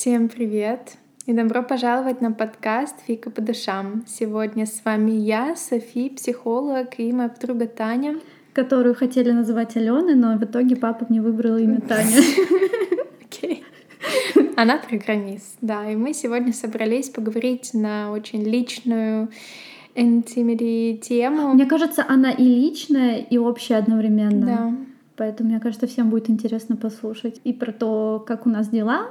Всем 0.00 0.30
привет! 0.30 0.96
И 1.26 1.34
добро 1.34 1.62
пожаловать 1.62 2.22
на 2.22 2.32
подкаст 2.32 2.96
«Фика 3.06 3.28
по 3.28 3.42
душам». 3.42 4.02
Сегодня 4.08 4.64
с 4.64 4.80
вами 4.82 5.10
я, 5.10 5.54
Софи, 5.56 6.08
психолог, 6.08 6.98
и 6.98 7.12
моя 7.12 7.28
подруга 7.28 7.66
Таня. 7.66 8.18
Которую 8.54 8.94
хотели 8.94 9.30
называть 9.30 9.76
Аленой, 9.76 10.14
но 10.14 10.38
в 10.38 10.44
итоге 10.44 10.76
папа 10.76 11.04
мне 11.10 11.20
выбрал 11.20 11.58
имя 11.58 11.80
Таня. 11.88 12.16
Окей. 13.22 13.62
Она 14.56 14.78
программист, 14.78 15.58
да. 15.60 15.90
И 15.90 15.96
мы 15.96 16.14
сегодня 16.14 16.54
собрались 16.54 17.10
поговорить 17.10 17.74
на 17.74 18.10
очень 18.10 18.42
личную 18.42 19.28
интимити 19.94 20.98
тему. 21.02 21.52
Мне 21.52 21.66
кажется, 21.66 22.06
она 22.08 22.30
и 22.30 22.42
личная, 22.42 23.18
и 23.18 23.36
общая 23.36 23.76
одновременно. 23.76 24.46
Да. 24.46 24.74
Поэтому, 25.16 25.50
мне 25.50 25.60
кажется, 25.60 25.86
всем 25.86 26.08
будет 26.08 26.30
интересно 26.30 26.76
послушать 26.76 27.42
и 27.44 27.52
про 27.52 27.70
то, 27.70 28.24
как 28.26 28.46
у 28.46 28.48
нас 28.48 28.70
дела. 28.70 29.10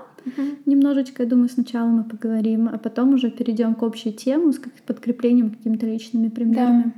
Немножечко, 0.65 1.23
я 1.23 1.29
думаю, 1.29 1.49
сначала 1.49 1.88
мы 1.88 2.03
поговорим, 2.03 2.69
а 2.69 2.77
потом 2.77 3.13
уже 3.13 3.29
перейдем 3.31 3.75
к 3.75 3.83
общей 3.83 4.11
теме 4.11 4.52
с 4.52 4.59
подкреплением 4.85 5.52
какими-то 5.52 5.85
личными 5.85 6.29
примерами. 6.29 6.93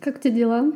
Как 0.00 0.18
тебе 0.20 0.34
дела? 0.34 0.72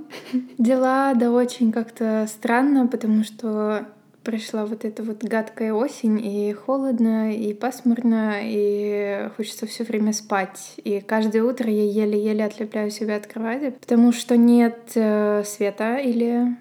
Дела, 0.59 1.15
да, 1.15 1.33
очень 1.33 1.73
как-то 1.73 2.27
странно, 2.29 2.87
потому 2.87 3.25
что 3.25 3.89
пришла 4.25 4.67
вот 4.67 4.85
эта 4.85 5.03
вот 5.03 5.23
гадкая 5.23 5.73
осень, 5.73 6.21
и 6.25 6.53
холодно, 6.53 7.35
и 7.35 7.53
пасмурно, 7.53 8.41
и 8.43 9.29
хочется 9.37 9.67
все 9.67 9.85
время 9.85 10.13
спать. 10.13 10.75
И 10.83 11.01
каждое 11.01 11.43
утро 11.43 11.71
я 11.71 11.85
еле-еле 11.85 12.45
отлепляю 12.45 12.91
себя 12.91 13.17
от 13.17 13.27
кровати, 13.27 13.75
потому 13.81 14.13
что 14.13 14.37
нет 14.37 14.93
э, 14.95 15.43
света 15.45 15.97
или... 15.97 16.57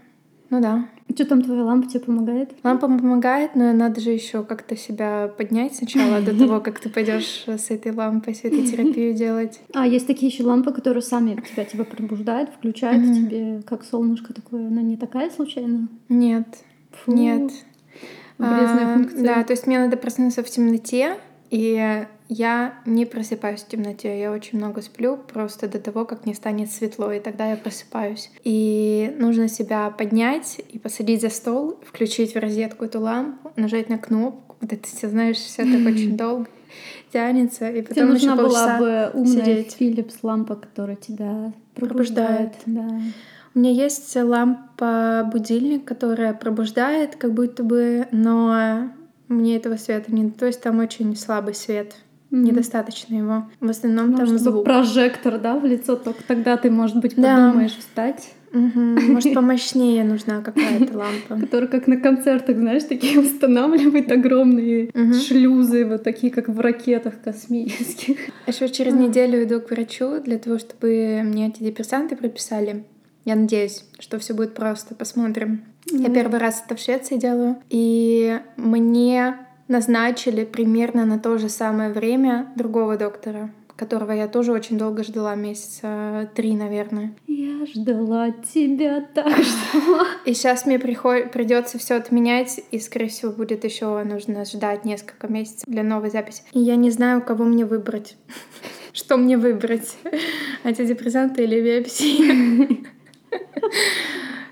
Ну 0.49 0.61
да. 0.61 0.85
Что 1.13 1.25
там 1.25 1.41
твоя 1.41 1.63
лампа 1.63 1.87
тебе 1.87 1.99
помогает? 1.99 2.51
Лампа 2.63 2.87
помогает, 2.87 3.55
но 3.55 3.71
надо 3.73 4.01
же 4.01 4.11
еще 4.11 4.43
как-то 4.43 4.75
себя 4.75 5.31
поднять 5.37 5.75
сначала 5.75 6.21
до 6.21 6.37
того, 6.37 6.59
как 6.59 6.79
ты 6.79 6.89
пойдешь 6.89 7.45
с 7.47 7.69
этой 7.69 7.91
лампой 7.91 8.33
светотерапию 8.35 9.13
делать. 9.13 9.59
А, 9.73 9.85
есть 9.85 10.07
такие 10.07 10.31
еще 10.31 10.43
лампы, 10.43 10.71
которые 10.71 11.03
сами 11.03 11.39
тебя, 11.41 11.65
тебя 11.65 11.83
пробуждают, 11.83 12.49
включают 12.49 13.03
тебе 13.15 13.61
как 13.65 13.83
солнышко 13.83 14.33
такое. 14.33 14.67
Она 14.67 14.81
не 14.81 14.97
такая 14.97 15.29
случайно? 15.29 15.87
Нет, 16.09 16.47
Фу, 17.03 17.11
нет. 17.13 17.51
Полезная 18.37 18.93
А, 18.93 18.95
функция. 18.95 19.23
Да, 19.23 19.43
то 19.43 19.53
есть 19.53 19.67
мне 19.67 19.79
надо 19.79 19.97
проснуться 19.97 20.43
в 20.43 20.49
темноте, 20.49 21.17
и 21.49 22.05
я 22.29 22.73
не 22.85 23.05
просыпаюсь 23.05 23.61
в 23.61 23.67
темноте. 23.67 24.19
Я 24.19 24.31
очень 24.31 24.57
много 24.57 24.81
сплю 24.81 25.17
просто 25.17 25.67
до 25.67 25.79
того, 25.79 26.05
как 26.05 26.25
не 26.25 26.33
станет 26.33 26.71
светло, 26.71 27.11
и 27.11 27.19
тогда 27.19 27.51
я 27.51 27.57
просыпаюсь. 27.57 28.31
И 28.43 29.15
нужно 29.19 29.47
себя 29.47 29.89
поднять 29.91 30.59
и 30.69 30.79
посадить 30.79 31.21
за 31.21 31.29
стол, 31.29 31.79
включить 31.85 32.33
в 32.33 32.39
розетку 32.39 32.85
эту 32.85 33.01
лампу, 33.01 33.51
нажать 33.55 33.89
на 33.89 33.97
кнопку. 33.99 34.55
Вот 34.61 34.73
это 34.73 34.87
все, 34.87 35.09
знаешь, 35.09 35.37
все 35.37 35.63
так 35.63 35.85
очень 35.93 36.17
долго 36.17 36.47
тянется, 37.11 37.69
и 37.69 37.83
Тебе 37.83 37.87
потом 37.87 38.09
нужна 38.09 38.33
еще 38.33 38.41
была 38.41 38.79
бы 38.79 39.11
умная 39.13 39.45
сидеть. 39.45 39.77
Philips 39.79 40.15
лампа, 40.23 40.55
которая 40.55 40.95
тебя 40.95 41.53
Пробуждает. 41.75 42.53
пробуждает. 42.53 42.53
Да. 42.65 43.01
У 43.55 43.59
меня 43.59 43.71
есть 43.71 44.15
лампа-будильник, 44.15 45.85
которая 45.85 46.33
пробуждает, 46.33 47.15
как 47.15 47.33
будто 47.33 47.63
бы, 47.63 48.07
но 48.11 48.89
мне 49.27 49.55
этого 49.57 49.75
света 49.77 50.13
не... 50.13 50.29
То 50.31 50.45
есть 50.47 50.61
там 50.61 50.79
очень 50.79 51.15
слабый 51.15 51.53
свет. 51.53 51.95
Мгм. 52.31 52.45
Недостаточно 52.45 53.13
его. 53.15 53.45
В 53.59 53.69
основном 53.69 54.07
Может, 54.09 54.17
там 54.17 54.27
чтобы 54.37 54.51
звук. 54.51 54.65
прожектор, 54.65 55.37
да, 55.39 55.59
в 55.59 55.65
лицо, 55.65 55.95
только 55.95 56.23
тогда 56.27 56.57
ты, 56.57 56.71
может 56.71 56.97
быть, 56.97 57.13
Да. 57.15 57.47
подумаешь 57.49 57.75
встать. 57.77 58.33
Мгм. 58.51 58.95
Может, 59.13 59.33
помощнее 59.33 60.03
нужна 60.03 60.41
какая-то 60.41 60.95
лампа. 60.97 61.39
Который 61.45 61.67
как 61.67 61.87
на 61.87 61.97
концертах, 61.97 62.57
знаешь, 62.57 62.83
такие 62.83 63.19
устанавливает 63.19 64.11
огромные 64.11 64.89
Мгм. 64.93 65.13
шлюзы, 65.13 65.85
вот 65.85 66.03
такие, 66.03 66.31
как 66.31 66.49
в 66.49 66.59
ракетах 66.59 67.15
космических. 67.23 68.17
Еще 68.47 68.69
через 68.69 68.93
неделю 68.93 69.43
иду 69.43 69.59
к 69.59 69.69
врачу 69.71 70.19
для 70.19 70.37
того, 70.37 70.59
чтобы 70.59 71.21
мне 71.23 71.45
антидепрессанты 71.45 72.15
прописали. 72.15 72.83
Я 73.25 73.35
надеюсь, 73.35 73.85
что 73.99 74.19
все 74.19 74.33
будет 74.33 74.53
просто. 74.53 74.95
Посмотрим. 74.95 75.63
Я 75.91 76.07
Ну, 76.09 76.13
первый 76.13 76.39
раз 76.39 76.63
это 76.65 76.75
в 76.75 76.79
Швеции 76.79 77.17
делаю. 77.17 77.57
И 77.69 78.39
мне 78.57 79.37
назначили 79.67 80.43
примерно 80.43 81.05
на 81.05 81.19
то 81.19 81.37
же 81.37 81.49
самое 81.49 81.91
время 81.91 82.51
другого 82.55 82.97
доктора, 82.97 83.51
которого 83.75 84.11
я 84.11 84.27
тоже 84.27 84.51
очень 84.51 84.77
долго 84.77 85.03
ждала, 85.03 85.35
месяца 85.35 86.29
три, 86.35 86.53
наверное. 86.53 87.13
Я 87.27 87.65
ждала 87.65 88.31
тебя 88.31 89.01
так 89.13 89.27
ждала. 89.27 90.05
И 90.25 90.33
сейчас 90.33 90.65
мне 90.65 90.79
приход... 90.79 91.31
придется 91.31 91.77
все 91.77 91.95
отменять, 91.95 92.61
и, 92.71 92.79
скорее 92.79 93.07
всего, 93.07 93.31
будет 93.31 93.63
еще 93.63 94.03
нужно 94.03 94.45
ждать 94.45 94.85
несколько 94.85 95.27
месяцев 95.27 95.63
для 95.65 95.83
новой 95.83 96.09
записи. 96.09 96.43
И 96.51 96.59
я 96.59 96.75
не 96.75 96.89
знаю, 96.89 97.21
кого 97.21 97.45
мне 97.45 97.65
выбрать. 97.65 98.17
Что 98.93 99.17
мне 99.17 99.37
выбрать? 99.37 99.97
Антидепрессанты 100.63 101.43
или 101.43 101.61
биопсия? 101.61 102.92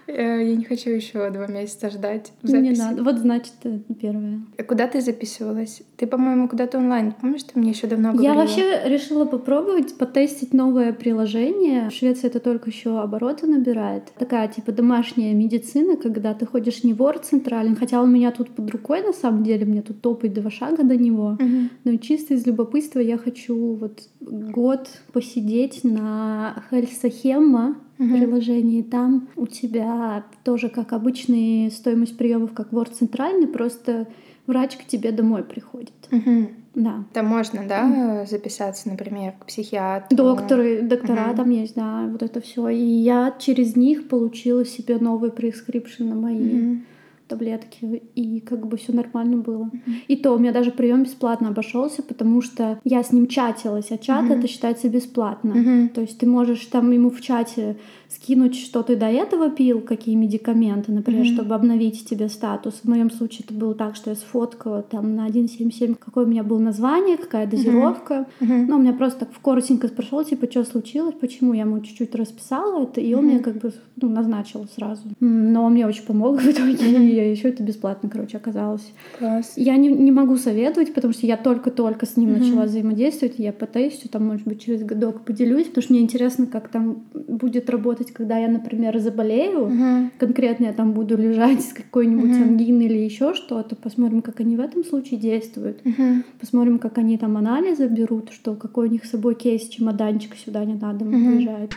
Э, 0.07 0.43
Я 0.43 0.55
не 0.55 0.65
хочу 0.65 0.89
еще 0.89 1.29
два 1.29 1.47
месяца 1.47 1.89
ждать 1.89 2.33
в 2.41 2.47
Не 2.47 2.73
записи. 2.73 2.79
надо. 2.79 3.03
Вот 3.03 3.17
значит, 3.19 3.53
э, 3.63 3.79
первое. 4.01 4.41
А 4.57 4.63
Куда 4.63 4.87
ты 4.87 4.99
записывалась? 4.99 5.83
Ты, 5.95 6.05
по-моему, 6.07 6.49
куда-то 6.49 6.79
онлайн. 6.79 7.13
Помнишь, 7.13 7.43
ты 7.43 7.57
мне 7.59 7.69
еще 7.69 7.87
давно 7.87 8.09
Я 8.09 8.15
говорила? 8.15 8.35
вообще 8.41 8.81
решила 8.85 9.25
попробовать 9.25 9.95
потестить 9.97 10.53
новое 10.53 10.91
приложение. 10.91 11.89
В 11.89 11.93
Швеции 11.93 12.27
это 12.27 12.39
только 12.39 12.69
еще 12.69 12.99
обороты 12.99 13.47
набирает. 13.47 14.11
Такая 14.17 14.47
типа 14.49 14.71
домашняя 14.73 15.33
медицина, 15.33 15.95
когда 15.95 16.33
ты 16.33 16.45
ходишь 16.45 16.83
не 16.83 16.93
в 16.93 17.01
Ор 17.01 17.19
централен, 17.19 17.75
хотя 17.75 18.01
он 18.01 18.09
у 18.09 18.11
меня 18.11 18.31
тут 18.31 18.49
под 18.49 18.69
рукой 18.71 19.01
на 19.03 19.13
самом 19.13 19.43
деле, 19.43 19.65
мне 19.65 19.81
тут 19.81 20.01
топать 20.01 20.33
два 20.33 20.49
шага 20.49 20.83
до 20.83 20.97
него. 20.97 21.37
Мгм. 21.39 21.69
Но 21.85 21.95
чисто 21.97 22.33
из 22.33 22.45
любопытства 22.45 22.99
я 22.99 23.17
хочу 23.17 23.75
вот 23.75 24.01
год 24.19 24.89
посидеть 25.13 25.83
на 25.83 26.63
Хельсахемма 26.69 27.77
Мгм. 28.01 28.17
приложении. 28.17 28.81
Там 28.81 29.28
у 29.35 29.45
тебя 29.45 30.23
тоже 30.44 30.69
как 30.69 30.91
обычные 30.91 31.69
стоимость 31.69 32.17
приемов, 32.17 32.51
как 32.53 32.72
Вор 32.72 32.89
центральный, 32.89 33.47
просто 33.47 34.07
врач 34.47 34.75
к 34.75 34.85
тебе 34.85 35.12
домой 35.12 35.44
приходит. 35.44 35.94
Мгм. 36.09 36.50
Да. 36.73 37.03
Там 37.13 37.28
можно, 37.28 37.63
да, 37.67 38.25
записаться, 38.28 38.90
например, 38.90 39.34
к 39.40 39.45
психиатру? 39.45 40.16
Докторы, 40.16 40.81
доктора 40.81 41.28
Мгм. 41.28 41.35
там 41.35 41.50
есть, 41.51 41.75
да, 41.75 42.07
вот 42.07 42.23
это 42.23 42.41
все. 42.41 42.69
И 42.69 42.81
я 42.81 43.35
через 43.38 43.75
них 43.75 44.07
получила 44.07 44.66
себе 44.66 44.97
новый 44.97 45.31
прескрипшн 45.31 46.06
на 46.06 46.16
мои 46.16 46.40
Мгм. 46.40 46.85
Таблетки, 47.31 48.03
и 48.15 48.39
как 48.41 48.67
бы 48.67 48.75
все 48.77 48.93
нормально 48.93 49.37
было. 49.37 49.71
И 50.07 50.15
то 50.15 50.33
у 50.33 50.37
меня 50.37 50.51
даже 50.51 50.71
прием 50.71 51.03
бесплатно 51.03 51.47
обошелся, 51.49 52.03
потому 52.03 52.41
что 52.41 52.79
я 52.83 53.01
с 53.03 53.11
ним 53.13 53.27
чатилась, 53.27 53.91
а 53.91 53.97
чат 53.97 54.25
Мгм. 54.25 54.33
это 54.33 54.47
считается 54.47 54.89
бесплатно. 54.89 55.55
Мгм. 55.55 55.89
То 55.89 56.01
есть 56.01 56.17
ты 56.19 56.25
можешь 56.27 56.65
там 56.65 56.91
ему 56.91 57.09
в 57.09 57.21
чате 57.21 57.77
скинуть, 58.13 58.55
что 58.55 58.83
ты 58.83 58.95
до 58.95 59.05
этого 59.07 59.49
пил, 59.49 59.81
какие 59.81 60.16
медикаменты, 60.16 60.91
например, 60.91 61.25
Мгм. 61.25 61.33
чтобы 61.33 61.55
обновить 61.55 62.05
тебе 62.05 62.27
статус. 62.29 62.81
В 62.83 62.88
моем 62.89 63.09
случае 63.09 63.45
это 63.45 63.53
было 63.53 63.73
так, 63.73 63.95
что 63.95 64.09
я 64.09 64.16
сфоткала 64.16 64.81
там 64.81 65.16
на 65.16 65.25
1.77, 65.27 65.95
какое 65.95 66.25
у 66.25 66.27
меня 66.27 66.44
было 66.44 66.59
название, 66.59 67.17
какая 67.17 67.47
дозировка. 67.47 68.27
Мгм. 68.39 68.66
Ну, 68.67 68.75
у 68.75 68.79
меня 68.79 68.94
просто 68.94 69.22
так 69.22 69.33
в 69.33 69.39
коротенько 69.39 69.88
спрашивал, 69.88 70.23
типа, 70.25 70.47
что 70.49 70.63
случилось, 70.66 71.16
почему 71.19 71.53
я 71.53 71.61
ему 71.61 71.79
чуть-чуть 71.79 72.13
расписала 72.16 72.84
это, 72.84 72.99
и 72.99 73.13
он 73.13 73.25
Мгм. 73.25 73.34
мне 73.34 73.40
как 73.40 73.58
бы 73.59 73.72
ну, 74.02 74.09
назначил 74.09 74.66
сразу. 74.75 75.03
Но 75.19 75.63
он 75.63 75.73
мне 75.73 75.85
очень 75.85 76.03
помог 76.03 76.41
в 76.41 76.49
итоге, 76.49 76.73
и 76.73 77.31
еще 77.31 77.49
это 77.49 77.61
бесплатно, 77.63 78.09
короче, 78.09 78.37
оказалось. 78.37 78.91
Класс. 79.17 79.53
Я 79.55 79.78
не, 79.78 79.90
не 79.90 80.11
могу 80.11 80.37
советовать, 80.37 80.93
потому 80.93 81.13
что 81.13 81.28
я 81.28 81.37
только-только 81.37 82.05
с 82.05 82.17
ним 82.17 82.31
Мгм. 82.31 82.40
начала 82.40 82.63
взаимодействовать, 82.66 83.35
я 83.37 83.53
потестю, 83.53 84.09
там, 84.09 84.25
может 84.25 84.47
быть, 84.47 84.61
через 84.61 84.84
годок 84.84 85.22
поделюсь, 85.22 85.67
потому 85.67 85.84
что 85.84 85.93
мне 85.93 86.02
интересно, 86.02 86.47
как 86.47 86.69
там 86.69 87.03
будет 87.13 87.69
работать, 87.69 88.00
когда 88.09 88.39
я, 88.39 88.47
например, 88.47 88.97
заболею, 88.97 89.67
Мгм. 89.67 90.11
конкретно 90.17 90.65
я 90.65 90.73
там 90.73 90.93
буду 90.93 91.15
лежать 91.17 91.61
с 91.61 91.73
какой-нибудь 91.73 92.31
Мгм. 92.31 92.41
ангиной 92.43 92.85
или 92.85 92.97
еще 92.97 93.35
что-то, 93.35 93.75
посмотрим, 93.75 94.23
как 94.23 94.39
они 94.39 94.55
в 94.55 94.59
этом 94.61 94.83
случае 94.83 95.19
действуют. 95.19 95.85
Мгм. 95.85 96.23
Посмотрим, 96.39 96.79
как 96.79 96.97
они 96.97 97.17
там 97.17 97.37
анализы 97.37 97.87
берут, 97.87 98.31
что 98.31 98.55
какой 98.55 98.87
у 98.87 98.91
них 98.91 99.05
с 99.05 99.11
собой 99.11 99.35
кейс, 99.35 99.67
чемоданчик 99.67 100.35
сюда 100.35 100.65
не 100.65 100.73
надо, 100.73 101.05
Мгм. 101.05 101.25
выезжает. 101.25 101.73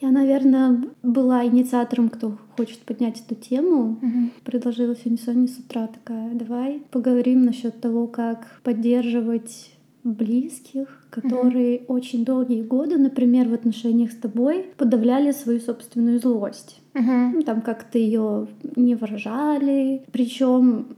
Я, 0.00 0.10
наверное, 0.12 0.80
была 1.02 1.44
инициатором, 1.44 2.08
кто 2.08 2.38
хочет 2.56 2.78
поднять 2.80 3.20
эту 3.20 3.34
тему. 3.34 3.98
Мгм. 4.00 4.30
Предложила 4.44 4.94
сегодня 4.94 5.18
Соня 5.18 5.48
с 5.48 5.58
утра 5.58 5.88
такая, 5.88 6.34
давай 6.34 6.82
поговорим 6.90 7.44
насчет 7.44 7.80
того, 7.80 8.06
как 8.06 8.60
поддерживать 8.62 9.72
близких, 10.04 11.06
которые 11.10 11.82
очень 11.88 12.24
долгие 12.24 12.62
годы, 12.62 12.98
например, 12.98 13.48
в 13.48 13.54
отношениях 13.54 14.12
с 14.12 14.16
тобой 14.16 14.66
подавляли 14.76 15.32
свою 15.32 15.60
собственную 15.60 16.18
злость. 16.18 16.80
Мгм. 16.94 17.32
Ну, 17.34 17.42
там 17.42 17.60
как-то 17.60 17.98
ее 17.98 18.48
не 18.76 18.94
выражали. 18.94 20.02
Причем 20.12 20.96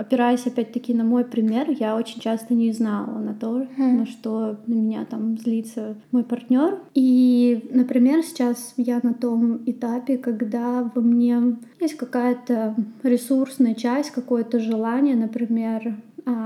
опираясь 0.00 0.46
опять-таки 0.46 0.94
на 0.94 1.04
мой 1.04 1.24
пример, 1.24 1.70
я 1.70 1.94
очень 1.94 2.20
часто 2.20 2.54
не 2.54 2.72
знала 2.72 3.18
на 3.18 3.34
то, 3.34 3.60
mm. 3.60 3.98
на 3.98 4.06
что 4.06 4.56
на 4.66 4.74
меня 4.74 5.04
там 5.04 5.36
злится 5.36 5.94
мой 6.10 6.24
партнер. 6.24 6.78
И, 6.94 7.68
например, 7.70 8.22
сейчас 8.22 8.72
я 8.78 9.00
на 9.02 9.12
том 9.12 9.60
этапе, 9.66 10.16
когда 10.16 10.90
во 10.94 11.02
мне 11.02 11.56
есть 11.80 11.96
какая-то 11.96 12.74
ресурсная 13.02 13.74
часть, 13.74 14.10
какое-то 14.10 14.58
желание, 14.58 15.16
например, 15.16 15.96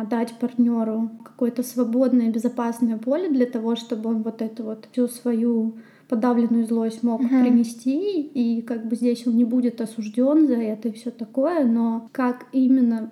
дать 0.08 0.34
партнеру 0.38 1.10
какое-то 1.25 1.62
свободное, 1.62 2.31
безопасное 2.31 2.98
поле 2.98 3.28
для 3.28 3.46
того, 3.46 3.76
чтобы 3.76 4.10
он 4.10 4.22
вот 4.22 4.42
эту 4.42 4.64
вот 4.64 4.88
всю 4.92 5.08
свою 5.08 5.76
подавленную 6.08 6.66
злость 6.66 7.02
мог 7.02 7.22
uh-huh. 7.22 7.42
принести, 7.42 8.22
и 8.22 8.62
как 8.62 8.86
бы 8.86 8.96
здесь 8.96 9.26
он 9.26 9.36
не 9.36 9.44
будет 9.44 9.81
осужден 9.81 10.46
за 10.46 10.56
это 10.56 10.88
и 10.88 10.92
все 10.92 11.10
такое, 11.10 11.64
но 11.64 12.08
как 12.12 12.46
именно 12.52 13.10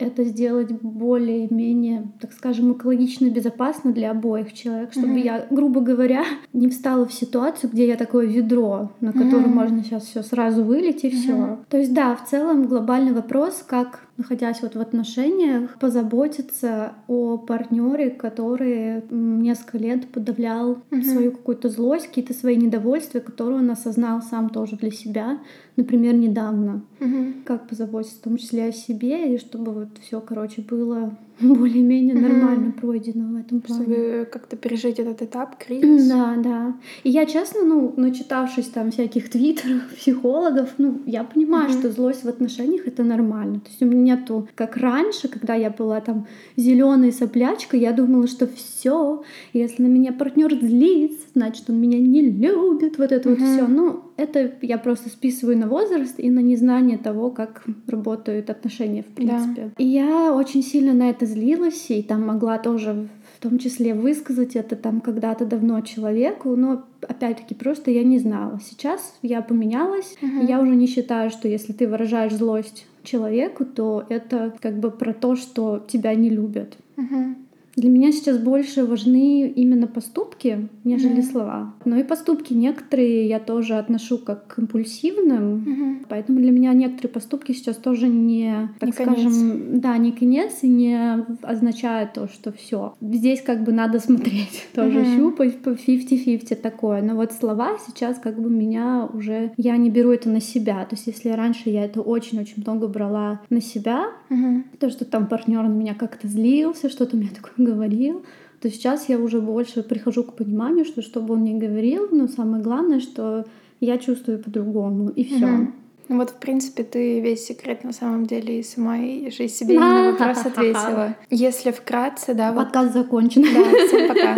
это 0.00 0.24
сделать 0.24 0.70
более-менее, 0.82 2.10
так 2.20 2.32
скажем, 2.32 2.72
экологично 2.72 3.28
безопасно 3.28 3.92
для 3.92 4.10
обоих 4.10 4.52
человек, 4.52 4.92
чтобы 4.92 5.18
mm-hmm. 5.18 5.24
я, 5.24 5.46
грубо 5.50 5.80
говоря, 5.80 6.24
не 6.52 6.68
встала 6.68 7.06
в 7.06 7.12
ситуацию, 7.12 7.70
где 7.70 7.86
я 7.86 7.96
такое 7.96 8.26
ведро, 8.26 8.92
на 9.00 9.12
которое 9.12 9.46
mm-hmm. 9.46 9.54
можно 9.54 9.84
сейчас 9.84 10.04
все 10.04 10.22
сразу 10.22 10.64
вылить 10.64 11.04
и 11.04 11.08
mm-hmm. 11.08 11.16
все. 11.16 11.58
То 11.68 11.76
есть 11.76 11.92
да, 11.92 12.16
в 12.16 12.28
целом 12.28 12.66
глобальный 12.66 13.12
вопрос, 13.12 13.62
как 13.66 14.06
находясь 14.20 14.60
вот 14.62 14.76
в 14.76 14.80
отношениях, 14.80 15.78
позаботиться 15.78 16.92
о 17.08 17.38
партнере, 17.38 18.10
который 18.10 19.02
несколько 19.10 19.78
лет 19.78 20.08
подавлял 20.08 20.78
mm-hmm. 20.90 21.02
свою 21.02 21.32
какую-то 21.32 21.68
злость, 21.70 22.08
какие-то 22.08 22.34
свои 22.34 22.56
недовольствия, 22.56 23.20
которые 23.20 23.60
он 23.60 23.70
осознал 23.70 24.22
сам 24.22 24.50
тоже 24.50 24.76
для 24.76 24.90
себя, 24.90 25.38
например, 25.76 26.14
недавно. 26.14 26.82
Mm-hmm. 27.00 27.44
Как 27.44 27.66
позаботиться 27.66 28.16
в 28.16 28.22
том 28.22 28.36
числе 28.36 28.66
о 28.66 28.72
себе, 28.72 29.34
и 29.34 29.38
чтобы 29.38 29.72
вот 29.72 29.88
все, 30.00 30.20
короче, 30.20 30.62
было 30.62 31.16
более-менее 31.54 32.14
mm-hmm. 32.14 32.28
нормально 32.28 32.72
пройдено 32.78 33.32
в 33.32 33.36
этом 33.36 33.60
плане. 33.60 33.82
Чтобы 33.82 34.28
как-то 34.30 34.56
пережить 34.56 34.98
этот 34.98 35.22
этап, 35.22 35.56
кризис. 35.58 36.08
Да, 36.08 36.36
да. 36.36 36.74
И 37.04 37.10
я, 37.10 37.26
честно, 37.26 37.64
ну, 37.64 37.94
начитавшись 37.96 38.66
там 38.66 38.90
всяких 38.90 39.30
твиттеров, 39.30 39.82
психологов, 39.96 40.74
ну, 40.78 41.00
я 41.06 41.24
понимаю, 41.24 41.70
mm-hmm. 41.70 41.78
что 41.78 41.90
злость 41.90 42.24
в 42.24 42.28
отношениях— 42.28 42.82
это 42.86 43.02
нормально. 43.04 43.60
То 43.60 43.68
есть 43.68 43.82
у 43.82 43.86
меня 43.86 44.00
нету, 44.16 44.48
как 44.54 44.76
раньше, 44.76 45.28
когда 45.28 45.54
я 45.54 45.70
была 45.70 46.00
там 46.00 46.26
зеленой 46.56 47.12
соплячкой, 47.12 47.80
я 47.80 47.92
думала, 47.92 48.26
что 48.26 48.46
все, 48.46 49.22
если 49.52 49.82
на 49.82 49.88
меня 49.88 50.12
партнер 50.12 50.54
злится, 50.54 51.26
значит, 51.34 51.64
он 51.68 51.80
меня 51.80 51.98
не 51.98 52.22
любит, 52.22 52.98
вот 52.98 53.12
это 53.12 53.28
mm-hmm. 53.28 53.38
вот 53.38 53.48
все. 53.48 53.66
Ну, 53.66 54.02
это 54.20 54.52
я 54.60 54.78
просто 54.78 55.08
списываю 55.08 55.56
на 55.58 55.66
возраст 55.66 56.18
и 56.18 56.30
на 56.30 56.40
незнание 56.40 56.98
того, 56.98 57.30
как 57.30 57.64
работают 57.86 58.50
отношения, 58.50 59.02
в 59.02 59.14
принципе. 59.14 59.62
Да. 59.64 59.70
И 59.78 59.86
я 59.86 60.34
очень 60.34 60.62
сильно 60.62 60.92
на 60.92 61.08
это 61.08 61.26
злилась, 61.26 61.90
и 61.90 62.02
там 62.02 62.26
могла 62.26 62.58
тоже 62.58 63.08
в 63.36 63.42
том 63.42 63.58
числе 63.58 63.94
высказать 63.94 64.54
это 64.54 64.76
там 64.76 65.00
когда-то 65.00 65.46
давно 65.46 65.80
человеку, 65.80 66.54
но 66.56 66.84
опять-таки 67.00 67.54
просто 67.54 67.90
я 67.90 68.04
не 68.04 68.18
знала. 68.18 68.60
Сейчас 68.62 69.14
я 69.22 69.40
поменялась, 69.40 70.16
uh-huh. 70.20 70.46
я 70.46 70.60
уже 70.60 70.76
не 70.76 70.86
считаю, 70.86 71.30
что 71.30 71.48
если 71.48 71.72
ты 71.72 71.88
выражаешь 71.88 72.34
злость 72.34 72.86
человеку, 73.02 73.64
то 73.64 74.04
это 74.10 74.54
как 74.60 74.78
бы 74.78 74.90
про 74.90 75.14
то, 75.14 75.36
что 75.36 75.82
тебя 75.88 76.14
не 76.14 76.28
любят. 76.28 76.76
Uh-huh. 76.96 77.34
Для 77.76 77.88
меня 77.88 78.10
сейчас 78.10 78.38
больше 78.38 78.84
важны 78.84 79.48
именно 79.48 79.86
поступки, 79.86 80.68
нежели 80.84 81.18
mm-hmm. 81.18 81.30
слова. 81.30 81.74
Но 81.84 81.96
и 81.96 82.02
поступки 82.02 82.52
некоторые 82.52 83.28
я 83.28 83.38
тоже 83.38 83.74
отношу 83.74 84.18
как 84.18 84.48
к 84.48 84.58
импульсивным, 84.58 85.54
mm-hmm. 85.54 86.06
поэтому 86.08 86.40
для 86.40 86.50
меня 86.50 86.72
некоторые 86.72 87.12
поступки 87.12 87.52
сейчас 87.52 87.76
тоже 87.76 88.08
не, 88.08 88.70
так 88.80 88.88
не 88.88 88.92
скажем, 88.92 89.14
конец. 89.16 89.82
да, 89.82 89.96
не 89.98 90.12
конец 90.12 90.58
и 90.62 90.68
не 90.68 91.24
означает 91.42 92.14
то, 92.14 92.28
что 92.28 92.52
все. 92.52 92.94
Здесь 93.00 93.40
как 93.40 93.62
бы 93.62 93.72
надо 93.72 94.00
смотреть, 94.00 94.68
тоже 94.74 95.00
mm-hmm. 95.00 95.16
щупать 95.16 95.58
по 95.62 95.70
50-50 95.70 96.56
такое. 96.56 97.02
Но 97.02 97.14
вот 97.14 97.32
слова 97.32 97.78
сейчас 97.86 98.18
как 98.18 98.40
бы 98.40 98.50
меня 98.50 99.08
уже 99.12 99.52
я 99.56 99.76
не 99.76 99.90
беру 99.90 100.10
это 100.10 100.28
на 100.28 100.40
себя. 100.40 100.84
То 100.86 100.96
есть 100.96 101.06
если 101.06 101.30
раньше 101.30 101.70
я 101.70 101.84
это 101.84 102.00
очень-очень 102.00 102.62
много 102.66 102.88
брала 102.88 103.40
на 103.48 103.60
себя, 103.60 104.06
mm-hmm. 104.28 104.62
то 104.80 104.90
что 104.90 105.04
там 105.04 105.28
партнер 105.28 105.62
на 105.62 105.72
меня 105.72 105.94
как-то 105.94 106.26
злился, 106.26 106.88
что-то 106.88 107.16
у 107.16 107.20
меня 107.20 107.30
такое 107.34 107.52
говорил, 107.64 108.24
то 108.60 108.70
сейчас 108.70 109.08
я 109.08 109.18
уже 109.18 109.40
больше 109.40 109.82
прихожу 109.82 110.24
к 110.24 110.36
пониманию, 110.36 110.84
что 110.84 111.02
что 111.02 111.20
бы 111.20 111.34
он 111.34 111.44
ни 111.44 111.58
говорил, 111.58 112.08
но 112.10 112.28
самое 112.28 112.62
главное, 112.62 113.00
что 113.00 113.44
я 113.80 113.98
чувствую 113.98 114.38
по-другому, 114.38 115.08
и 115.08 115.24
все. 115.24 115.46
Угу. 115.46 115.72
Ну 116.08 116.16
вот, 116.16 116.30
в 116.30 116.34
принципе, 116.40 116.82
ты 116.82 117.20
весь 117.20 117.44
секрет 117.44 117.84
на 117.84 117.92
самом 117.92 118.26
деле 118.26 118.58
и 118.58 118.62
сама 118.64 118.96
же 118.96 119.46
себе 119.46 119.78
на 119.78 120.10
вопрос 120.10 120.44
ответила. 120.44 121.14
Если 121.30 121.70
вкратце, 121.70 122.34
да. 122.34 122.52
Подкаст 122.52 122.94
вот... 122.94 123.04
закончен. 123.04 123.42
Да, 123.42 123.86
всем 123.86 124.08
пока. 124.08 124.36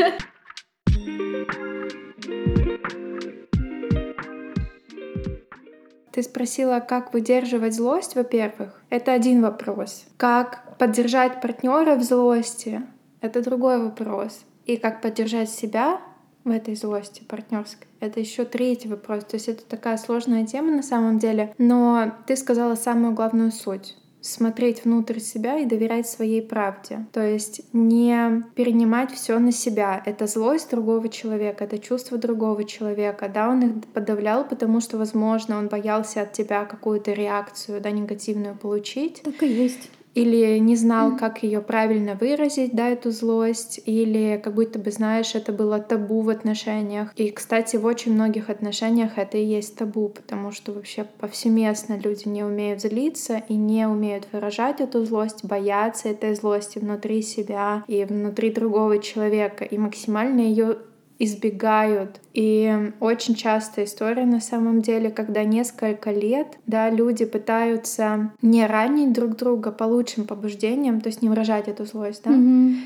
Ты 6.12 6.22
спросила, 6.22 6.80
как 6.86 7.14
выдерживать 7.14 7.75
злость, 7.75 8.16
во-первых. 8.16 8.78
Это 8.90 9.14
один 9.14 9.40
вопрос. 9.40 10.04
Как 10.18 10.76
поддержать 10.76 11.40
партнера 11.40 11.96
в 11.96 12.02
злости, 12.02 12.82
это 13.22 13.42
другой 13.42 13.82
вопрос. 13.82 14.40
И 14.66 14.76
как 14.76 15.00
поддержать 15.00 15.48
себя 15.48 16.00
в 16.44 16.50
этой 16.50 16.74
злости 16.74 17.22
партнерской, 17.22 17.86
это 18.00 18.20
еще 18.20 18.44
третий 18.44 18.88
вопрос. 18.88 19.24
То 19.24 19.36
есть 19.36 19.48
это 19.48 19.64
такая 19.64 19.96
сложная 19.96 20.44
тема 20.44 20.72
на 20.72 20.82
самом 20.82 21.19
деле. 21.19 21.54
Но 21.56 22.12
ты 22.26 22.36
сказала 22.36 22.74
самую 22.74 23.14
главную 23.14 23.52
суть 23.52 23.96
смотреть 24.22 24.84
внутрь 24.84 25.19
себя 25.19 25.58
и 25.58 25.66
доверять 25.66 26.06
своей 26.06 26.40
правде. 26.42 27.06
То 27.12 27.20
есть 27.20 27.62
не 27.72 28.44
перенимать 28.54 29.10
все 29.10 29.38
на 29.38 29.52
себя. 29.52 30.00
Это 30.06 30.26
злость 30.26 30.70
другого 30.70 31.08
человека, 31.08 31.64
это 31.64 31.78
чувство 31.78 32.18
другого 32.18 32.64
человека. 32.64 33.28
Да, 33.28 33.50
он 33.50 33.62
их 33.62 33.84
подавлял, 33.92 34.44
потому 34.44 34.80
что, 34.80 34.96
возможно, 34.96 35.58
он 35.58 35.66
боялся 35.66 36.22
от 36.22 36.32
тебя 36.32 36.64
какую-то 36.64 37.12
реакцию, 37.12 37.80
да, 37.80 37.90
негативную 37.90 38.56
получить. 38.56 39.22
Так 39.22 39.42
и 39.42 39.48
есть 39.48 39.90
или 40.14 40.59
не 40.59 40.76
знал, 40.76 41.17
как 41.17 41.43
ее 41.43 41.61
правильно 41.61 42.14
выразить, 42.14 42.75
да, 42.75 42.88
эту 42.88 43.11
злость, 43.11 43.81
или 43.85 44.40
как 44.42 44.54
будто 44.54 44.78
бы, 44.78 44.90
знаешь, 44.90 45.35
это 45.35 45.52
было 45.52 45.78
табу 45.78 46.21
в 46.21 46.28
отношениях. 46.28 47.12
И, 47.16 47.31
кстати, 47.31 47.76
в 47.76 47.87
очень 47.87 48.12
многих 48.12 48.50
отношениях 48.50 49.12
это 49.16 49.38
и 49.38 49.45
есть 49.45 49.76
табу, 49.76 50.09
потому 50.09 50.52
что 50.52 50.73
вообще 50.73 51.04
повсеместно 51.04 51.99
люди 51.99 52.28
не 52.28 52.45
умеют 52.45 52.83
злиться 52.83 53.42
и 53.49 53.54
не 53.54 53.87
умеют 53.87 54.26
выражать 54.33 54.81
эту 54.81 55.04
злость, 55.04 55.45
боятся 55.45 56.09
этой 56.09 56.35
злости 56.35 56.78
внутри 56.78 57.23
себя 57.23 57.85
и 57.88 58.04
внутри 58.04 58.50
другого 58.50 58.99
человека, 58.99 59.64
и 59.64 59.78
максимально 59.78 60.40
ее 60.40 60.76
избегают. 61.19 62.21
И 62.33 62.92
очень 63.00 63.35
частая 63.35 63.85
история 63.85 64.25
на 64.25 64.40
самом 64.40 64.83
деле, 64.83 65.11
когда 65.11 65.45
несколько 65.45 66.11
лет 66.11 66.59
да, 66.66 66.90
люди 66.90 67.25
пытаются 67.25 68.33
не 68.42 68.66
ранить 68.66 69.12
друг 69.12 69.37
друга 69.37 69.71
по 69.73 69.85
лучшим 69.85 70.26
побуждениям, 70.26 71.00
то 71.00 71.09
есть 71.09 71.23
не 71.23 71.28
выражать 71.28 71.69
эту 71.69 71.85
злость, 71.85 72.23
да, 72.25 72.31
mm-hmm. 72.31 72.76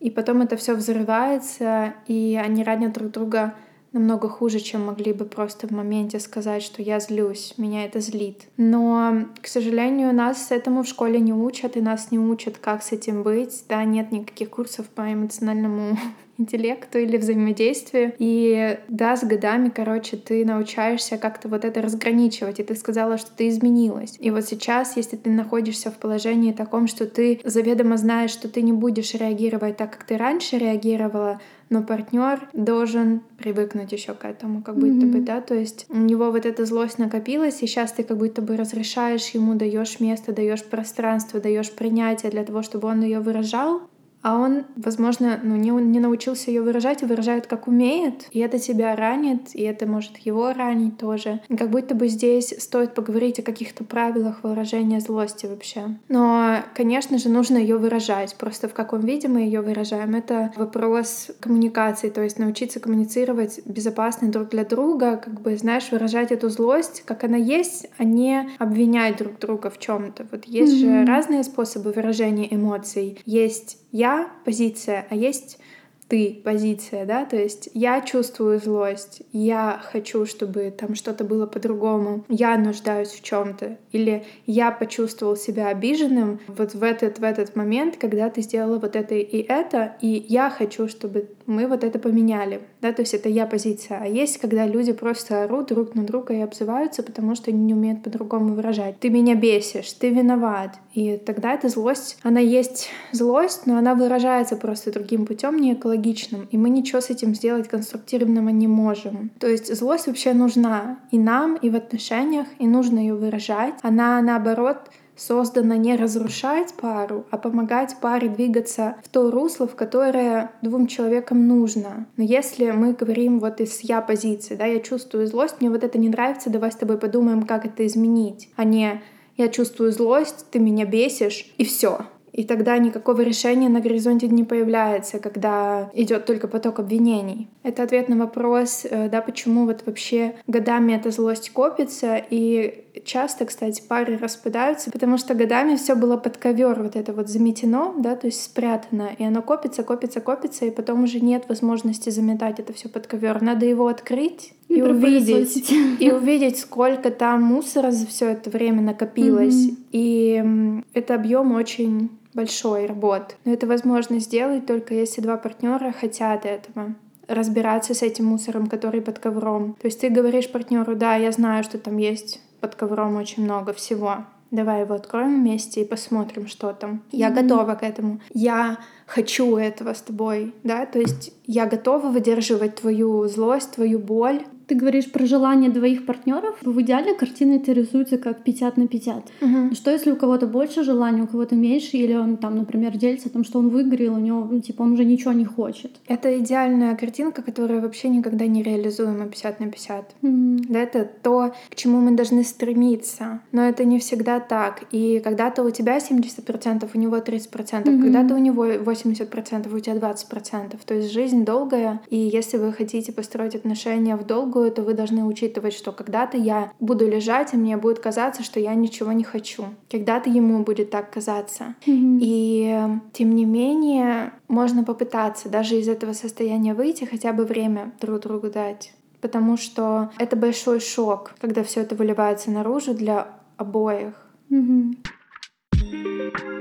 и 0.00 0.10
потом 0.10 0.42
это 0.42 0.56
все 0.56 0.74
взрывается, 0.74 1.94
и 2.06 2.38
они 2.42 2.64
ранят 2.64 2.92
друг 2.92 3.10
друга 3.12 3.54
намного 3.92 4.28
хуже, 4.28 4.60
чем 4.60 4.86
могли 4.86 5.12
бы 5.12 5.24
просто 5.24 5.66
в 5.66 5.70
моменте 5.70 6.20
сказать, 6.20 6.62
что 6.62 6.82
я 6.82 7.00
злюсь, 7.00 7.54
меня 7.56 7.84
это 7.84 8.00
злит. 8.00 8.42
Но, 8.56 9.26
к 9.40 9.46
сожалению, 9.46 10.14
нас 10.14 10.50
этому 10.50 10.82
в 10.82 10.86
школе 10.86 11.18
не 11.18 11.32
учат, 11.32 11.76
и 11.76 11.80
нас 11.80 12.10
не 12.10 12.18
учат, 12.18 12.58
как 12.58 12.82
с 12.82 12.92
этим 12.92 13.22
быть. 13.22 13.64
Да, 13.68 13.84
нет 13.84 14.12
никаких 14.12 14.50
курсов 14.50 14.86
по 14.88 15.12
эмоциональному 15.12 15.96
интеллекту 16.38 16.98
или 16.98 17.16
взаимодействию. 17.16 18.12
И 18.18 18.78
да, 18.88 19.16
с 19.16 19.24
годами, 19.24 19.68
короче, 19.68 20.16
ты 20.16 20.44
научаешься 20.44 21.18
как-то 21.18 21.48
вот 21.48 21.64
это 21.64 21.82
разграничивать. 21.82 22.60
И 22.60 22.62
ты 22.62 22.74
сказала, 22.74 23.18
что 23.18 23.30
ты 23.34 23.48
изменилась. 23.48 24.16
И 24.18 24.30
вот 24.30 24.44
сейчас, 24.44 24.96
если 24.96 25.16
ты 25.16 25.30
находишься 25.30 25.90
в 25.90 25.98
положении 25.98 26.52
таком, 26.52 26.86
что 26.86 27.06
ты 27.06 27.40
заведомо 27.44 27.96
знаешь, 27.96 28.30
что 28.30 28.48
ты 28.48 28.62
не 28.62 28.72
будешь 28.72 29.14
реагировать 29.14 29.76
так, 29.76 29.92
как 29.92 30.04
ты 30.04 30.16
раньше 30.16 30.58
реагировала, 30.58 31.40
но 31.68 31.82
партнер 31.82 32.48
должен 32.52 33.22
привыкнуть 33.38 33.92
еще 33.92 34.14
к 34.14 34.24
этому, 34.24 34.62
как 34.62 34.76
будто 34.76 35.06
mm-hmm. 35.06 35.12
бы, 35.12 35.20
да, 35.20 35.40
то 35.40 35.54
есть 35.54 35.86
у 35.88 35.96
него 35.96 36.30
вот 36.30 36.46
эта 36.46 36.64
злость 36.64 36.98
накопилась, 36.98 37.56
и 37.62 37.66
сейчас 37.66 37.92
ты 37.92 38.04
как 38.04 38.18
будто 38.18 38.40
бы 38.40 38.56
разрешаешь 38.56 39.28
ему, 39.30 39.54
даешь 39.54 39.98
место, 39.98 40.32
даешь 40.32 40.64
пространство, 40.64 41.40
даешь 41.40 41.72
принятие 41.72 42.30
для 42.30 42.44
того, 42.44 42.62
чтобы 42.62 42.88
он 42.88 43.02
ее 43.02 43.18
выражал, 43.18 43.82
а 44.26 44.34
он, 44.40 44.64
возможно, 44.74 45.38
ну, 45.40 45.54
не, 45.54 45.70
не 45.70 46.00
научился 46.00 46.50
ее 46.50 46.60
выражать 46.60 47.00
и 47.00 47.06
выражает 47.06 47.46
как 47.46 47.68
умеет, 47.68 48.26
и 48.32 48.40
это 48.40 48.58
тебя 48.58 48.96
ранит, 48.96 49.54
и 49.54 49.62
это 49.62 49.86
может 49.86 50.16
его 50.16 50.52
ранить 50.52 50.98
тоже. 50.98 51.42
И 51.48 51.56
как 51.56 51.70
будто 51.70 51.94
бы 51.94 52.08
здесь 52.08 52.52
стоит 52.58 52.92
поговорить 52.94 53.38
о 53.38 53.42
каких-то 53.42 53.84
правилах 53.84 54.42
выражения 54.42 54.98
злости 54.98 55.46
вообще. 55.46 55.96
Но, 56.08 56.56
конечно 56.74 57.18
же, 57.18 57.28
нужно 57.28 57.56
ее 57.56 57.76
выражать. 57.76 58.34
Просто 58.34 58.68
в 58.68 58.74
каком 58.74 59.02
виде 59.02 59.28
мы 59.28 59.42
ее 59.42 59.60
выражаем, 59.60 60.16
это 60.16 60.52
вопрос 60.56 61.30
коммуникации, 61.38 62.10
то 62.10 62.24
есть 62.24 62.40
научиться 62.40 62.80
коммуницировать 62.80 63.60
безопасно 63.64 64.28
друг 64.28 64.48
для 64.48 64.64
друга, 64.64 65.18
как 65.18 65.40
бы, 65.40 65.56
знаешь, 65.56 65.92
выражать 65.92 66.32
эту 66.32 66.48
злость, 66.48 67.04
как 67.06 67.22
она 67.22 67.36
есть, 67.36 67.86
а 67.96 68.02
не 68.02 68.50
обвинять 68.58 69.18
друг 69.18 69.38
друга 69.38 69.70
в 69.70 69.78
чем-то. 69.78 70.26
Вот 70.32 70.46
есть 70.46 70.72
mm-hmm. 70.72 71.04
же 71.04 71.06
разные 71.06 71.44
способы 71.44 71.92
выражения 71.92 72.52
эмоций. 72.52 73.20
Есть 73.24 73.78
я 73.96 74.30
позиция, 74.44 75.06
а 75.08 75.14
есть 75.14 75.58
ты 76.08 76.40
позиция, 76.44 77.04
да, 77.04 77.24
то 77.24 77.36
есть 77.36 77.68
я 77.74 78.00
чувствую 78.00 78.60
злость, 78.60 79.22
я 79.32 79.80
хочу, 79.82 80.24
чтобы 80.24 80.72
там 80.76 80.94
что-то 80.94 81.24
было 81.24 81.46
по-другому, 81.46 82.24
я 82.28 82.56
нуждаюсь 82.56 83.10
в 83.10 83.22
чем-то, 83.22 83.76
или 83.92 84.24
я 84.46 84.70
почувствовал 84.70 85.36
себя 85.36 85.68
обиженным 85.68 86.40
вот 86.46 86.74
в 86.74 86.82
этот 86.82 87.18
в 87.18 87.24
этот 87.24 87.56
момент, 87.56 87.96
когда 87.96 88.30
ты 88.30 88.42
сделала 88.42 88.78
вот 88.78 88.94
это 88.94 89.14
и 89.14 89.38
это, 89.42 89.96
и 90.00 90.24
я 90.28 90.48
хочу, 90.48 90.88
чтобы 90.88 91.28
мы 91.46 91.66
вот 91.66 91.82
это 91.82 91.98
поменяли, 91.98 92.60
да, 92.80 92.92
то 92.92 93.02
есть 93.02 93.14
это 93.14 93.28
я 93.28 93.46
позиция, 93.46 93.98
а 94.02 94.06
есть, 94.06 94.38
когда 94.38 94.66
люди 94.66 94.92
просто 94.92 95.42
орут 95.42 95.68
друг 95.68 95.94
на 95.94 96.04
друга 96.04 96.34
и 96.34 96.40
обзываются, 96.40 97.02
потому 97.02 97.34
что 97.34 97.50
они 97.50 97.64
не 97.64 97.74
умеют 97.74 98.04
по-другому 98.04 98.54
выражать. 98.54 99.00
Ты 99.00 99.10
меня 99.10 99.34
бесишь, 99.34 99.92
ты 99.92 100.10
виноват, 100.10 100.76
и 100.94 101.16
тогда 101.16 101.54
эта 101.54 101.68
злость, 101.68 102.18
она 102.22 102.40
есть 102.40 102.90
злость, 103.10 103.66
но 103.66 103.76
она 103.76 103.94
выражается 103.94 104.56
просто 104.56 104.92
другим 104.92 105.26
путем, 105.26 105.56
не 105.56 105.74
экологично 105.74 105.95
логичным, 105.96 106.48
и 106.50 106.56
мы 106.56 106.70
ничего 106.70 107.00
с 107.00 107.10
этим 107.10 107.34
сделать 107.34 107.68
конструктивного 107.68 108.50
не 108.50 108.68
можем. 108.68 109.30
То 109.38 109.48
есть 109.48 109.74
злость 109.74 110.06
вообще 110.06 110.32
нужна 110.32 110.98
и 111.10 111.18
нам, 111.18 111.56
и 111.56 111.70
в 111.70 111.76
отношениях, 111.76 112.46
и 112.58 112.66
нужно 112.66 112.98
ее 112.98 113.14
выражать. 113.14 113.74
Она, 113.82 114.20
наоборот, 114.20 114.90
создана 115.16 115.76
не 115.76 115.96
разрушать 115.96 116.74
пару, 116.74 117.24
а 117.30 117.38
помогать 117.38 117.96
паре 118.00 118.28
двигаться 118.28 118.96
в 119.02 119.08
то 119.08 119.30
русло, 119.30 119.66
в 119.66 119.74
которое 119.74 120.52
двум 120.62 120.86
человекам 120.86 121.48
нужно. 121.48 122.06
Но 122.16 122.24
если 122.24 122.70
мы 122.70 122.92
говорим 122.92 123.40
вот 123.40 123.60
из 123.60 123.80
я 123.80 124.02
позиции, 124.02 124.56
да, 124.56 124.66
я 124.66 124.80
чувствую 124.80 125.26
злость, 125.26 125.56
мне 125.60 125.70
вот 125.70 125.82
это 125.82 125.98
не 125.98 126.10
нравится, 126.10 126.50
давай 126.50 126.70
с 126.70 126.76
тобой 126.76 126.98
подумаем, 126.98 127.42
как 127.44 127.64
это 127.64 127.86
изменить, 127.86 128.50
а 128.56 128.64
не 128.64 129.02
я 129.38 129.48
чувствую 129.48 129.92
злость, 129.92 130.46
ты 130.50 130.58
меня 130.58 130.86
бесишь, 130.86 131.52
и 131.58 131.64
все 131.64 132.00
и 132.36 132.44
тогда 132.44 132.76
никакого 132.76 133.22
решения 133.22 133.70
на 133.70 133.80
горизонте 133.80 134.28
не 134.28 134.44
появляется, 134.44 135.18
когда 135.18 135.90
идет 135.94 136.26
только 136.26 136.48
поток 136.48 136.78
обвинений. 136.78 137.48
Это 137.62 137.82
ответ 137.82 138.10
на 138.10 138.16
вопрос, 138.16 138.84
э, 138.84 139.08
да, 139.08 139.22
почему 139.22 139.64
вот 139.64 139.84
вообще 139.86 140.36
годами 140.46 140.92
эта 140.92 141.10
злость 141.10 141.48
копится, 141.50 142.22
и 142.28 142.84
часто, 143.04 143.46
кстати, 143.46 143.82
пары 143.88 144.18
распадаются, 144.18 144.90
потому 144.90 145.16
что 145.16 145.34
годами 145.34 145.76
все 145.76 145.94
было 145.94 146.18
под 146.18 146.36
ковер 146.36 146.82
вот 146.82 146.94
это 146.94 147.14
вот 147.14 147.28
заметено, 147.28 147.94
да, 147.96 148.16
то 148.16 148.26
есть 148.26 148.42
спрятано, 148.42 149.10
и 149.16 149.24
оно 149.24 149.40
копится, 149.40 149.82
копится, 149.82 150.20
копится, 150.20 150.66
и 150.66 150.70
потом 150.70 151.04
уже 151.04 151.20
нет 151.20 151.44
возможности 151.48 152.10
заметать 152.10 152.60
это 152.60 152.74
все 152.74 152.90
под 152.90 153.06
ковер. 153.06 153.40
Надо 153.40 153.64
его 153.64 153.86
открыть 153.86 154.52
и, 154.68 154.74
и 154.74 154.82
увидеть, 154.82 155.72
и 156.00 156.10
увидеть, 156.10 156.58
сколько 156.58 157.10
там 157.10 157.42
мусора 157.42 157.92
за 157.92 158.06
все 158.06 158.28
это 158.32 158.50
время 158.50 158.82
накопилось. 158.82 159.68
Mm-hmm. 159.68 159.76
И 159.92 160.82
это 160.92 161.14
объем 161.14 161.52
очень 161.52 162.10
большой 162.36 162.86
работы. 162.86 163.34
Но 163.44 163.52
это 163.52 163.66
возможно 163.66 164.20
сделать 164.20 164.66
только 164.66 164.94
если 164.94 165.20
два 165.20 165.36
партнера 165.36 165.92
хотят 165.92 166.44
этого 166.44 166.94
разбираться 167.26 167.92
с 167.92 168.02
этим 168.02 168.26
мусором, 168.26 168.68
который 168.68 169.00
под 169.00 169.18
ковром. 169.18 169.76
То 169.80 169.86
есть 169.86 170.00
ты 170.00 170.10
говоришь 170.10 170.52
партнеру, 170.52 170.94
да, 170.94 171.16
я 171.16 171.32
знаю, 171.32 171.64
что 171.64 171.78
там 171.78 171.96
есть 171.96 172.40
под 172.60 172.76
ковром 172.76 173.16
очень 173.16 173.42
много 173.42 173.72
всего. 173.72 174.18
Давай 174.52 174.82
его 174.82 174.94
откроем 174.94 175.40
вместе 175.40 175.82
и 175.82 175.84
посмотрим, 175.84 176.46
что 176.46 176.72
там. 176.72 177.02
Я 177.10 177.30
mm-hmm. 177.30 177.42
готова 177.42 177.74
к 177.74 177.82
этому. 177.82 178.20
Я 178.32 178.78
хочу 179.06 179.56
этого 179.56 179.92
с 179.92 180.02
тобой, 180.02 180.54
да, 180.62 180.86
то 180.86 181.00
есть 181.00 181.32
я 181.46 181.66
готова 181.66 182.10
выдерживать 182.10 182.76
твою 182.76 183.26
злость, 183.26 183.72
твою 183.72 183.98
боль, 183.98 184.44
ты 184.66 184.74
говоришь 184.74 185.10
про 185.10 185.26
желание 185.26 185.70
двоих 185.70 186.06
партнеров. 186.06 186.56
В 186.62 186.80
идеале 186.80 187.14
картина 187.14 187.54
это 187.54 187.72
рисуется 187.72 188.18
как 188.18 188.42
50 188.42 188.76
на 188.76 188.88
50. 188.88 189.16
Угу. 189.40 189.74
Что 189.74 189.90
если 189.90 190.10
у 190.10 190.16
кого-то 190.16 190.46
больше 190.46 190.82
желания, 190.82 191.22
у 191.22 191.26
кого-то 191.26 191.54
меньше, 191.54 191.96
или 191.96 192.14
он 192.14 192.36
там, 192.36 192.56
например, 192.56 192.96
делится 192.96 193.28
о 193.28 193.32
том, 193.32 193.44
что 193.44 193.58
он 193.60 193.68
выиграл, 193.68 194.14
у 194.14 194.18
него, 194.18 194.46
ну, 194.50 194.60
типа, 194.60 194.82
он 194.82 194.92
уже 194.92 195.04
ничего 195.04 195.32
не 195.32 195.44
хочет. 195.44 195.92
Это 196.08 196.38
идеальная 196.38 196.96
картинка, 196.96 197.42
которая 197.42 197.80
вообще 197.80 198.08
никогда 198.08 198.46
не 198.46 198.62
реализуема 198.62 199.26
50 199.26 199.60
на 199.60 199.66
50. 199.70 200.14
Угу. 200.22 200.56
Да, 200.68 200.80
это 200.80 201.08
то, 201.22 201.54
к 201.70 201.74
чему 201.76 202.00
мы 202.00 202.16
должны 202.16 202.42
стремиться. 202.42 203.40
Но 203.52 203.62
это 203.62 203.84
не 203.84 203.98
всегда 203.98 204.40
так. 204.40 204.84
И 204.90 205.20
когда-то 205.22 205.62
у 205.62 205.70
тебя 205.70 205.98
70%, 205.98 206.88
у 206.92 206.98
него 206.98 207.16
30%, 207.18 207.88
угу. 207.88 208.02
когда-то 208.02 208.34
у 208.34 208.38
него 208.38 208.66
80%, 208.66 209.74
у 209.74 209.80
тебя 209.80 209.96
20%. 209.96 210.76
То 210.84 210.94
есть 210.94 211.12
жизнь 211.12 211.44
долгая, 211.44 212.00
и 212.10 212.16
если 212.16 212.56
вы 212.56 212.72
хотите 212.72 213.12
построить 213.12 213.54
отношения 213.54 214.16
в 214.16 214.26
долгую 214.26 214.55
долгую, 214.56 214.72
то 214.72 214.82
вы 214.82 214.94
должны 214.94 215.24
учитывать, 215.24 215.74
что 215.74 215.92
когда-то 215.92 216.36
я 216.36 216.72
буду 216.80 217.08
лежать, 217.08 217.54
и 217.54 217.56
мне 217.56 217.76
будет 217.76 217.98
казаться, 217.98 218.42
что 218.42 218.60
я 218.60 218.74
ничего 218.74 219.12
не 219.12 219.24
хочу. 219.24 219.64
Когда-то 219.90 220.30
ему 220.30 220.64
будет 220.64 220.90
так 220.90 221.10
казаться. 221.10 221.74
Mm-hmm. 221.86 222.18
И 222.20 222.80
тем 223.12 223.34
не 223.34 223.44
менее, 223.44 224.32
можно 224.48 224.84
попытаться 224.84 225.48
даже 225.48 225.76
из 225.76 225.88
этого 225.88 226.14
состояния 226.14 226.74
выйти, 226.74 227.04
хотя 227.04 227.32
бы 227.32 227.44
время 227.44 227.92
друг 228.00 228.20
другу 228.20 228.50
дать. 228.50 228.92
Потому 229.20 229.56
что 229.56 230.10
это 230.18 230.36
большой 230.36 230.80
шок, 230.80 231.34
когда 231.40 231.62
все 231.62 231.80
это 231.80 231.94
выливается 231.94 232.50
наружу 232.50 232.94
для 232.94 233.28
обоих. 233.56 234.14
Mm-hmm. 234.50 236.55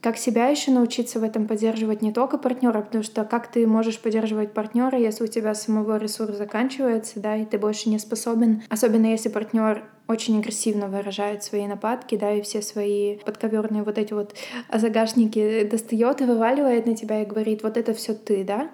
Как 0.00 0.16
себя 0.16 0.46
еще 0.48 0.70
научиться 0.70 1.20
в 1.20 1.22
этом 1.22 1.46
поддерживать 1.46 2.02
не 2.02 2.12
только 2.12 2.38
партнера, 2.38 2.82
потому 2.82 3.04
что 3.04 3.24
как 3.24 3.50
ты 3.50 3.66
можешь 3.66 3.98
поддерживать 3.98 4.52
партнера, 4.52 4.98
если 4.98 5.24
у 5.24 5.28
тебя 5.28 5.54
самого 5.54 5.98
ресурс 5.98 6.36
заканчивается, 6.36 7.20
да, 7.20 7.36
и 7.36 7.44
ты 7.44 7.58
больше 7.58 7.88
не 7.88 7.98
способен, 7.98 8.62
особенно 8.68 9.06
если 9.06 9.28
партнер 9.28 9.84
очень 10.06 10.38
агрессивно 10.38 10.88
выражает 10.88 11.44
свои 11.44 11.66
нападки, 11.66 12.16
да, 12.16 12.32
и 12.32 12.42
все 12.42 12.62
свои 12.62 13.18
подковерные 13.18 13.82
вот 13.82 13.98
эти 13.98 14.14
вот 14.14 14.34
загашники 14.72 15.64
достает 15.64 16.20
и 16.20 16.24
вываливает 16.24 16.86
на 16.86 16.96
тебя 16.96 17.22
и 17.22 17.26
говорит, 17.26 17.62
вот 17.62 17.76
это 17.76 17.92
все 17.92 18.14
ты, 18.14 18.42
да, 18.42 18.70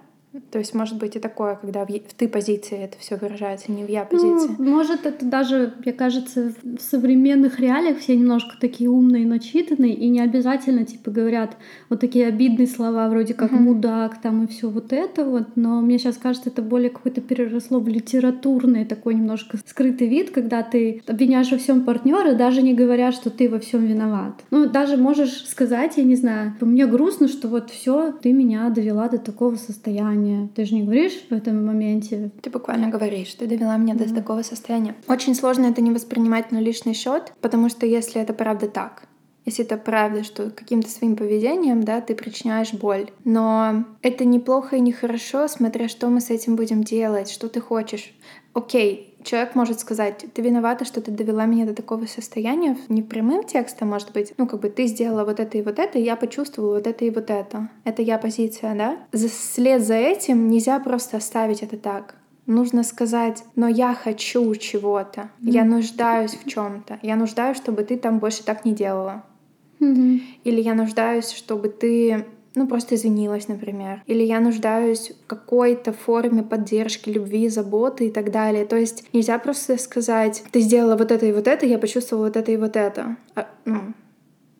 то 0.50 0.58
есть, 0.58 0.74
может 0.74 0.98
быть, 0.98 1.16
и 1.16 1.20
такое, 1.20 1.56
когда 1.56 1.84
в, 1.84 1.88
в 1.88 2.14
ты 2.16 2.28
позиции 2.28 2.78
это 2.78 2.98
все 2.98 3.16
выражается, 3.16 3.70
не 3.70 3.84
в 3.84 3.88
я 3.88 4.06
ну, 4.10 4.18
позиции. 4.18 4.54
Ну, 4.58 4.70
может, 4.70 5.06
это 5.06 5.24
даже, 5.24 5.74
мне 5.84 5.92
кажется, 5.92 6.52
в 6.62 6.80
современных 6.80 7.60
реалиях 7.60 7.98
все 7.98 8.16
немножко 8.16 8.56
такие 8.60 8.90
умные, 8.90 9.26
начитанные, 9.26 9.94
и 9.94 10.08
не 10.08 10.20
обязательно, 10.20 10.84
типа, 10.84 11.10
говорят 11.10 11.56
вот 11.88 12.00
такие 12.00 12.26
обидные 12.26 12.66
слова, 12.66 13.08
вроде 13.08 13.34
как 13.34 13.52
uh-huh. 13.52 13.60
мудак 13.60 14.20
там 14.20 14.44
и 14.44 14.46
все 14.48 14.68
вот 14.68 14.92
это 14.92 15.24
вот. 15.24 15.56
Но 15.56 15.80
мне 15.80 15.98
сейчас 15.98 16.16
кажется, 16.16 16.50
это 16.50 16.62
более 16.62 16.90
какое-то 16.90 17.20
переросло 17.20 17.78
в 17.78 17.88
литературный 17.88 18.84
такой 18.84 19.14
немножко 19.14 19.58
скрытый 19.64 20.08
вид, 20.08 20.30
когда 20.30 20.62
ты 20.62 21.02
обвиняешь 21.06 21.50
во 21.52 21.58
всем 21.58 21.84
партнера, 21.84 22.34
даже 22.34 22.62
не 22.62 22.74
говоря, 22.74 23.12
что 23.12 23.30
ты 23.30 23.48
во 23.48 23.60
всем 23.60 23.84
виноват. 23.86 24.42
Ну, 24.50 24.68
даже 24.68 24.96
можешь 24.96 25.46
сказать, 25.46 25.96
я 25.96 26.04
не 26.04 26.16
знаю, 26.16 26.54
мне 26.60 26.86
грустно, 26.86 27.28
что 27.28 27.48
вот 27.48 27.70
все, 27.70 28.12
ты 28.12 28.32
меня 28.32 28.68
довела 28.70 29.08
до 29.08 29.18
такого 29.18 29.54
состояния 29.56 30.23
состояние. 30.24 30.48
Ты 30.54 30.64
же 30.64 30.74
не 30.74 30.82
говоришь 30.82 31.24
в 31.28 31.32
этом 31.32 31.64
моменте. 31.64 32.30
Ты 32.42 32.50
буквально 32.50 32.88
говоришь, 32.88 33.34
ты 33.34 33.46
довела 33.46 33.76
меня 33.76 33.94
mm-hmm. 33.94 34.08
до 34.08 34.14
такого 34.14 34.42
состояния. 34.42 34.94
Очень 35.08 35.34
сложно 35.34 35.66
это 35.66 35.80
не 35.80 35.90
воспринимать 35.90 36.52
на 36.52 36.58
личный 36.58 36.94
счет, 36.94 37.32
потому 37.40 37.68
что 37.68 37.86
если 37.86 38.20
это 38.20 38.32
правда 38.32 38.68
так, 38.68 39.08
если 39.44 39.64
это 39.64 39.76
правда, 39.76 40.24
что 40.24 40.50
каким-то 40.50 40.88
своим 40.88 41.16
поведением, 41.16 41.82
да, 41.82 42.00
ты 42.00 42.14
причиняешь 42.14 42.72
боль. 42.72 43.10
Но 43.24 43.84
это 44.00 44.24
неплохо 44.24 44.76
и 44.76 44.80
нехорошо, 44.80 45.48
смотря 45.48 45.88
что 45.88 46.08
мы 46.08 46.20
с 46.20 46.30
этим 46.30 46.56
будем 46.56 46.82
делать, 46.82 47.30
что 47.30 47.48
ты 47.48 47.60
хочешь. 47.60 48.14
Окей, 48.54 49.13
человек 49.24 49.54
может 49.54 49.80
сказать, 49.80 50.24
ты 50.32 50.42
виновата, 50.42 50.84
что 50.84 51.00
ты 51.00 51.10
довела 51.10 51.46
меня 51.46 51.66
до 51.66 51.74
такого 51.74 52.06
состояния, 52.06 52.76
не 52.88 53.02
прямым 53.02 53.44
текстом, 53.44 53.88
может 53.88 54.12
быть, 54.12 54.34
ну, 54.36 54.46
как 54.46 54.60
бы 54.60 54.68
ты 54.68 54.86
сделала 54.86 55.24
вот 55.24 55.40
это 55.40 55.58
и 55.58 55.62
вот 55.62 55.78
это, 55.78 55.98
и 55.98 56.02
я 56.02 56.16
почувствовала 56.16 56.74
вот 56.74 56.86
это 56.86 57.04
и 57.04 57.10
вот 57.10 57.30
это. 57.30 57.68
Это 57.84 58.02
я 58.02 58.18
позиция, 58.18 58.74
да? 58.74 58.98
За, 59.12 59.28
след 59.28 59.82
за 59.82 59.94
этим 59.94 60.48
нельзя 60.48 60.78
просто 60.78 61.16
оставить 61.16 61.62
это 61.62 61.76
так. 61.76 62.16
Нужно 62.46 62.82
сказать, 62.82 63.42
но 63.56 63.68
я 63.68 63.94
хочу 63.94 64.54
чего-то, 64.56 65.22
mm-hmm. 65.22 65.50
я 65.50 65.64
нуждаюсь 65.64 66.34
в 66.34 66.46
чем-то, 66.46 66.98
я 67.02 67.16
нуждаюсь, 67.16 67.56
чтобы 67.56 67.84
ты 67.84 67.96
там 67.96 68.18
больше 68.18 68.44
так 68.44 68.66
не 68.66 68.74
делала. 68.74 69.24
Mm-hmm. 69.80 70.20
Или 70.44 70.60
я 70.60 70.74
нуждаюсь, 70.74 71.30
чтобы 71.30 71.68
ты 71.68 72.26
ну, 72.54 72.66
просто 72.66 72.94
извинилась, 72.94 73.48
например. 73.48 74.02
Или 74.06 74.22
я 74.22 74.40
нуждаюсь 74.40 75.10
в 75.10 75.26
какой-то 75.26 75.92
форме 75.92 76.42
поддержки, 76.42 77.10
любви, 77.10 77.48
заботы 77.48 78.06
и 78.06 78.10
так 78.10 78.30
далее. 78.30 78.64
То 78.64 78.76
есть 78.76 79.04
нельзя 79.12 79.38
просто 79.38 79.78
сказать, 79.78 80.42
ты 80.52 80.60
сделала 80.60 80.96
вот 80.96 81.10
это 81.10 81.26
и 81.26 81.32
вот 81.32 81.48
это, 81.48 81.66
я 81.66 81.78
почувствовала 81.78 82.26
вот 82.26 82.36
это 82.36 82.52
и 82.52 82.56
вот 82.56 82.76
это. 82.76 83.16
А, 83.34 83.48
ну, 83.64 83.94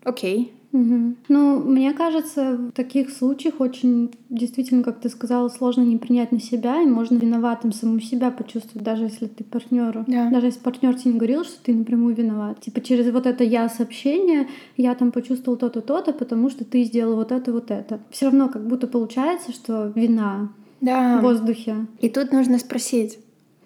окей. 0.04 0.52
Угу. 0.74 1.14
Ну, 1.28 1.60
мне 1.60 1.92
кажется, 1.92 2.56
в 2.56 2.72
таких 2.72 3.10
случаях 3.10 3.60
очень, 3.60 4.10
действительно, 4.28 4.82
как 4.82 4.98
ты 4.98 5.08
сказала, 5.08 5.48
сложно 5.48 5.82
не 5.82 5.98
принять 5.98 6.32
на 6.32 6.40
себя, 6.40 6.82
и 6.82 6.86
можно 6.86 7.16
виноватым 7.16 7.70
саму 7.70 8.00
себя 8.00 8.32
почувствовать, 8.32 8.82
даже 8.82 9.04
если 9.04 9.28
ты 9.28 9.44
партнеру. 9.44 10.04
Да. 10.08 10.30
Даже 10.30 10.46
если 10.46 10.58
партнер 10.58 10.96
тебе 10.96 11.12
не 11.12 11.18
говорил, 11.18 11.44
что 11.44 11.62
ты 11.62 11.72
напрямую 11.72 12.16
виноват. 12.16 12.60
Типа 12.60 12.80
через 12.80 13.08
вот 13.12 13.26
это 13.26 13.44
я 13.44 13.68
сообщение, 13.68 14.48
я 14.76 14.96
там 14.96 15.12
почувствовал 15.12 15.56
то-то, 15.56 15.80
то-то, 15.80 16.12
потому 16.12 16.50
что 16.50 16.64
ты 16.64 16.82
сделал 16.82 17.14
вот 17.14 17.30
это, 17.30 17.52
вот 17.52 17.70
это. 17.70 18.00
Все 18.10 18.26
равно 18.26 18.48
как 18.48 18.66
будто 18.66 18.88
получается, 18.88 19.52
что 19.52 19.92
вина 19.94 20.50
Да. 20.80 21.18
в 21.18 21.22
воздухе. 21.22 21.86
И 22.00 22.08
тут 22.08 22.32
нужно 22.32 22.58
спросить, 22.58 23.20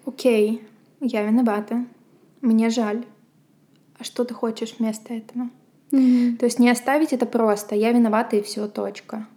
окей, 0.05 0.61
я 1.01 1.23
виновата, 1.23 1.85
мне 2.41 2.69
жаль, 2.69 3.03
а 3.97 4.03
что 4.03 4.23
ты 4.25 4.35
хочешь 4.35 4.75
вместо 4.77 5.15
этого? 5.15 5.49
То 5.91 6.45
есть 6.45 6.59
не 6.59 6.69
оставить 6.69 7.13
это 7.13 7.25
просто, 7.25 7.75
я 7.75 7.91
виновата 7.91 8.35
и 8.35 8.41
все, 8.41 8.67
точка. 8.67 9.27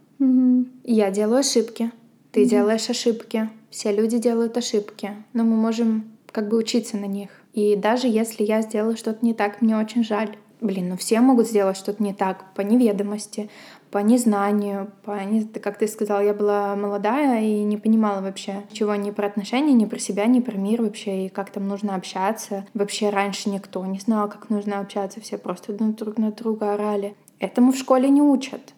Я 0.85 1.11
делаю 1.11 1.41
ошибки, 1.41 1.91
ты 2.31 2.45
делаешь 2.45 2.89
ошибки, 2.89 3.51
все 3.71 3.93
люди 3.93 4.19
делают 4.19 4.57
ошибки, 4.57 5.11
но 5.33 5.45
мы 5.45 5.57
можем 5.57 6.05
как 6.31 6.49
бы 6.49 6.57
учиться 6.57 6.97
на 6.97 7.07
них. 7.07 7.31
И 7.53 7.77
даже 7.77 8.07
если 8.07 8.45
я 8.45 8.63
сделала 8.63 8.97
что-то 8.97 9.25
не 9.25 9.35
так, 9.35 9.61
мне 9.61 9.77
очень 9.77 10.05
жаль. 10.05 10.37
Блин, 10.63 10.91
ну 10.91 10.97
все 10.97 11.21
могут 11.21 11.49
сделать 11.49 11.77
что-то 11.77 12.01
не 12.01 12.15
так 12.15 12.55
по 12.55 12.61
неведомости, 12.61 13.51
по 13.91 13.99
незнанию, 13.99 14.93
по... 15.03 15.19
Как 15.61 15.77
ты 15.77 15.89
сказала, 15.89 16.21
я 16.21 16.33
была 16.33 16.77
молодая 16.77 17.43
и 17.43 17.65
не 17.65 17.77
понимала 17.77 18.21
вообще 18.21 18.63
чего 18.71 18.95
ни 18.95 19.11
про 19.11 19.27
отношения, 19.27 19.73
ни 19.73 19.87
про 19.87 19.99
себя, 19.99 20.25
ни 20.27 20.39
про 20.39 20.57
мир 20.57 20.83
вообще, 20.83 21.27
и 21.27 21.29
как 21.29 21.51
там 21.51 21.67
нужно 21.67 21.97
общаться. 21.97 22.65
Вообще 22.75 23.11
раньше 23.11 23.51
никто 23.51 23.85
не 23.85 23.99
знал, 23.99 24.29
как 24.29 24.51
нужно 24.51 24.79
общаться, 24.79 25.21
все 25.21 25.37
просто 25.37 25.73
друг 25.73 26.17
на 26.17 26.31
друга 26.31 26.75
орали. 26.75 27.17
Этому 27.41 27.73
в 27.73 27.77
школе 27.77 28.09
не 28.09 28.23
учат. 28.23 28.73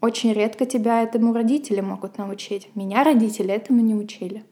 Очень 0.00 0.32
редко 0.32 0.64
тебя 0.64 1.02
этому 1.02 1.34
родители 1.34 1.82
могут 1.82 2.16
научить. 2.16 2.70
Меня 2.74 3.04
родители 3.04 3.52
этому 3.52 3.82
не 3.82 3.94
учили. 3.94 4.42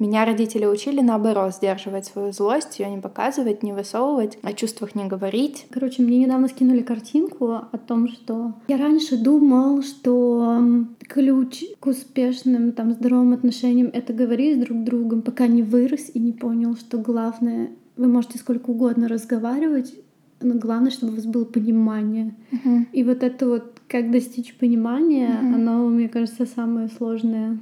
Меня 0.00 0.24
родители 0.24 0.64
учили 0.64 1.02
наоборот 1.02 1.54
сдерживать 1.54 2.06
свою 2.06 2.32
злость, 2.32 2.78
ее 2.80 2.90
не 2.90 3.00
показывать, 3.02 3.62
не 3.62 3.74
высовывать, 3.74 4.38
о 4.42 4.54
чувствах 4.54 4.94
не 4.94 5.04
говорить. 5.06 5.66
Короче, 5.70 6.02
мне 6.02 6.18
недавно 6.24 6.48
скинули 6.48 6.80
картинку 6.80 7.52
о 7.70 7.78
том, 7.86 8.08
что 8.08 8.54
я 8.68 8.78
раньше 8.78 9.18
думал, 9.22 9.82
что 9.82 10.62
ключ 11.06 11.64
к 11.78 11.86
успешным, 11.86 12.72
там, 12.72 12.92
здоровым 12.92 13.34
отношениям— 13.34 13.90
это 13.92 14.14
говорить 14.14 14.58
друг 14.58 14.78
с 14.78 14.84
другом, 14.84 15.20
пока 15.20 15.46
не 15.46 15.62
вырос 15.62 16.10
и 16.14 16.18
не 16.18 16.32
понял, 16.32 16.76
что 16.76 16.96
главное, 16.96 17.68
вы 17.98 18.08
можете 18.08 18.38
сколько 18.38 18.70
угодно 18.70 19.06
разговаривать, 19.06 19.94
но 20.40 20.54
главное, 20.54 20.90
чтобы 20.90 21.12
у 21.12 21.16
вас 21.16 21.26
было 21.26 21.44
понимание. 21.44 22.34
И 22.92 23.04
вот 23.04 23.22
это 23.22 23.46
вот, 23.46 23.80
как 23.86 24.10
достичь 24.10 24.56
понимания, 24.56 25.38
Мгм. 25.42 25.54
оно, 25.56 25.88
мне 25.88 26.08
кажется, 26.08 26.46
самое 26.46 26.88
сложное. 26.88 27.58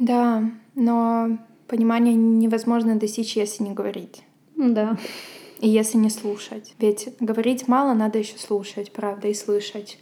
Да, 0.00 0.50
но 0.74 1.38
понимание 1.68 2.14
невозможно 2.14 2.96
достичь, 2.96 3.36
если 3.36 3.62
не 3.62 3.72
говорить. 3.72 4.24
Да. 4.56 4.96
И 5.60 5.68
если 5.68 5.98
не 5.98 6.10
слушать. 6.10 6.74
Ведь 6.78 7.14
говорить 7.20 7.68
мало, 7.68 7.94
надо 7.94 8.18
еще 8.18 8.38
слушать, 8.38 8.92
правда, 8.92 9.28
и 9.28 9.34
слышать. 9.34 9.98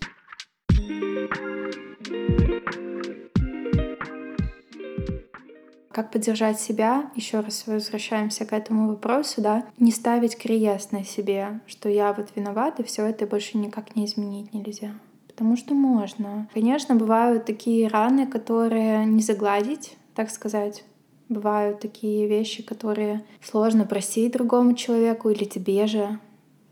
Как 5.90 6.10
поддержать 6.12 6.60
себя? 6.60 7.10
Еще 7.14 7.40
раз 7.40 7.66
возвращаемся 7.66 8.44
к 8.44 8.52
этому 8.52 8.88
вопросу, 8.88 9.40
да? 9.40 9.64
Не 9.78 9.90
ставить 9.92 10.36
крест 10.36 10.92
на 10.92 11.04
себе, 11.04 11.60
что 11.66 11.88
я 11.88 12.12
вот 12.12 12.28
виноват, 12.36 12.80
и 12.80 12.82
все 12.82 13.06
это 13.06 13.26
больше 13.26 13.56
никак 13.56 13.96
не 13.96 14.04
изменить 14.04 14.52
нельзя. 14.52 14.92
Потому 15.26 15.56
что 15.56 15.72
можно. 15.72 16.50
Конечно, 16.52 16.96
бывают 16.96 17.46
такие 17.46 17.88
раны, 17.88 18.26
которые 18.26 19.06
не 19.06 19.22
загладить, 19.22 19.96
так 20.14 20.28
сказать. 20.28 20.84
Бывают 21.28 21.80
такие 21.80 22.26
вещи, 22.28 22.62
которые 22.62 23.24
сложно 23.42 23.84
простить 23.84 24.32
другому 24.32 24.74
человеку 24.74 25.30
или 25.30 25.44
тебе 25.44 25.86
же. 25.86 26.20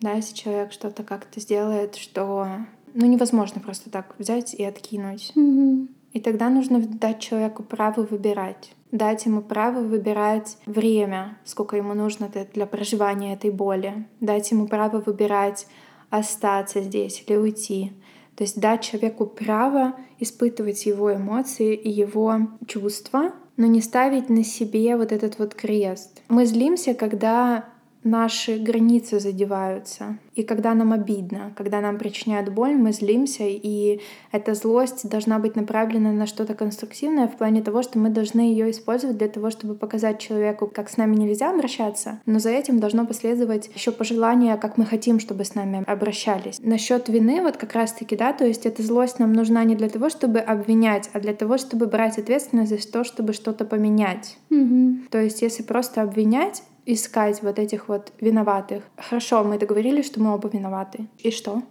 Да, 0.00 0.12
если 0.12 0.34
человек 0.34 0.73
что-то 0.73 1.02
как-то 1.02 1.40
сделает, 1.40 1.96
что 1.96 2.46
ну, 2.94 3.06
невозможно 3.06 3.61
просто 3.61 3.90
так 3.90 4.14
взять 4.18 4.54
и 4.54 4.62
откинуть. 4.62 5.33
Мгм. 5.35 5.88
И 6.12 6.20
тогда 6.20 6.48
нужно 6.48 6.79
дать 6.79 7.18
человеку 7.18 7.64
право 7.64 8.02
выбирать. 8.02 8.72
Дать 8.92 9.26
ему 9.26 9.42
право 9.42 9.81
выбирать 9.81 10.59
время, 10.66 11.37
сколько 11.44 11.76
ему 11.76 11.94
нужно 11.94 12.31
для 12.52 12.66
проживания 12.66 13.35
этой 13.35 13.50
боли. 13.50 14.07
Дать 14.20 14.52
ему 14.52 14.68
право 14.68 15.00
выбирать 15.00 15.66
остаться 16.11 16.81
здесь 16.83 17.24
или 17.26 17.37
уйти. 17.37 17.92
То 18.37 18.44
есть 18.44 18.61
дать 18.61 18.83
человеку 18.83 19.26
право 19.26 19.94
испытывать 20.20 20.87
его 20.87 21.12
эмоции 21.12 21.74
и 21.74 21.90
его 21.90 22.48
чувства, 22.66 23.33
но 23.57 23.67
не 23.67 23.81
ставить 23.81 24.29
на 24.29 24.45
себе 24.45 24.97
вот 24.97 25.12
этот 25.12 25.38
вот 25.38 25.55
крест. 25.55 26.23
Мы 26.29 26.47
злимся, 26.47 26.95
когда 26.95 27.67
наши 28.05 28.59
границы 28.59 29.19
задеваются. 29.19 30.19
И 30.35 30.43
когда 30.43 30.75
нам 30.75 30.93
обидно, 30.93 31.53
когда 31.57 31.81
нам 31.81 31.99
причиняют 31.99 32.51
боль, 32.51 32.75
мы 32.75 32.93
злимся, 32.93 33.45
и 33.47 34.01
эта 34.33 34.55
злость 34.55 35.09
должна 35.09 35.38
быть 35.38 35.57
направлена 35.57 36.12
на 36.12 36.27
что-то 36.27 36.55
конструктивное 36.55 37.29
в 37.29 37.37
плане 37.37 37.62
того, 37.62 37.83
что 37.83 37.99
мы 37.99 38.11
должны 38.11 38.40
ее 38.40 38.71
использовать 38.71 39.17
для 39.17 39.29
того, 39.29 39.51
чтобы 39.51 39.75
показать 39.75 40.19
человеку, 40.19 40.67
как 40.67 40.90
с 40.90 40.97
нами 40.97 41.17
нельзя 41.17 41.51
обращаться, 41.51 42.21
но 42.27 42.38
за 42.38 42.51
этим 42.51 42.81
должно 42.81 43.07
последовать 43.07 43.71
еще 43.75 43.93
пожелание, 43.93 44.57
как 44.57 44.77
мы 44.77 44.85
хотим, 44.85 45.21
чтобы 45.21 45.45
с 45.45 45.55
нами 45.55 45.85
обращались. 45.87 46.59
Насчет 46.62 47.09
вины, 47.09 47.40
вот 47.43 47.57
как 47.57 47.73
раз-таки, 47.73 48.17
да, 48.17 48.33
то 48.33 48.45
есть 48.45 48.67
эта 48.67 48.83
злость 48.83 49.19
нам 49.19 49.33
нужна 49.33 49.64
не 49.64 49.77
для 49.77 49.88
того, 49.88 50.11
чтобы 50.11 50.40
обвинять, 50.40 51.09
а 51.12 51.21
для 51.21 51.35
того, 51.35 51.59
чтобы 51.59 51.87
брать 51.87 52.19
ответственность 52.19 52.71
за 52.71 52.93
то, 52.93 53.05
чтобы 53.05 53.33
что-то 53.33 53.64
поменять. 53.64 54.37
Мгм. 54.51 55.07
То 55.11 55.23
есть 55.23 55.43
если 55.43 55.62
просто 55.62 56.03
обвинять, 56.03 56.62
искать 56.87 57.42
вот 57.42 57.59
этих 57.59 57.88
вот 57.88 58.12
виноватых. 58.20 58.85
Хорошо, 58.97 59.44
мы 59.44 59.59
договорились, 59.59 60.07
что 60.07 60.20
мы 60.20 60.35
оба 60.35 60.49
виноваты. 60.49 61.09
И 61.18 61.31
что? 61.31 61.62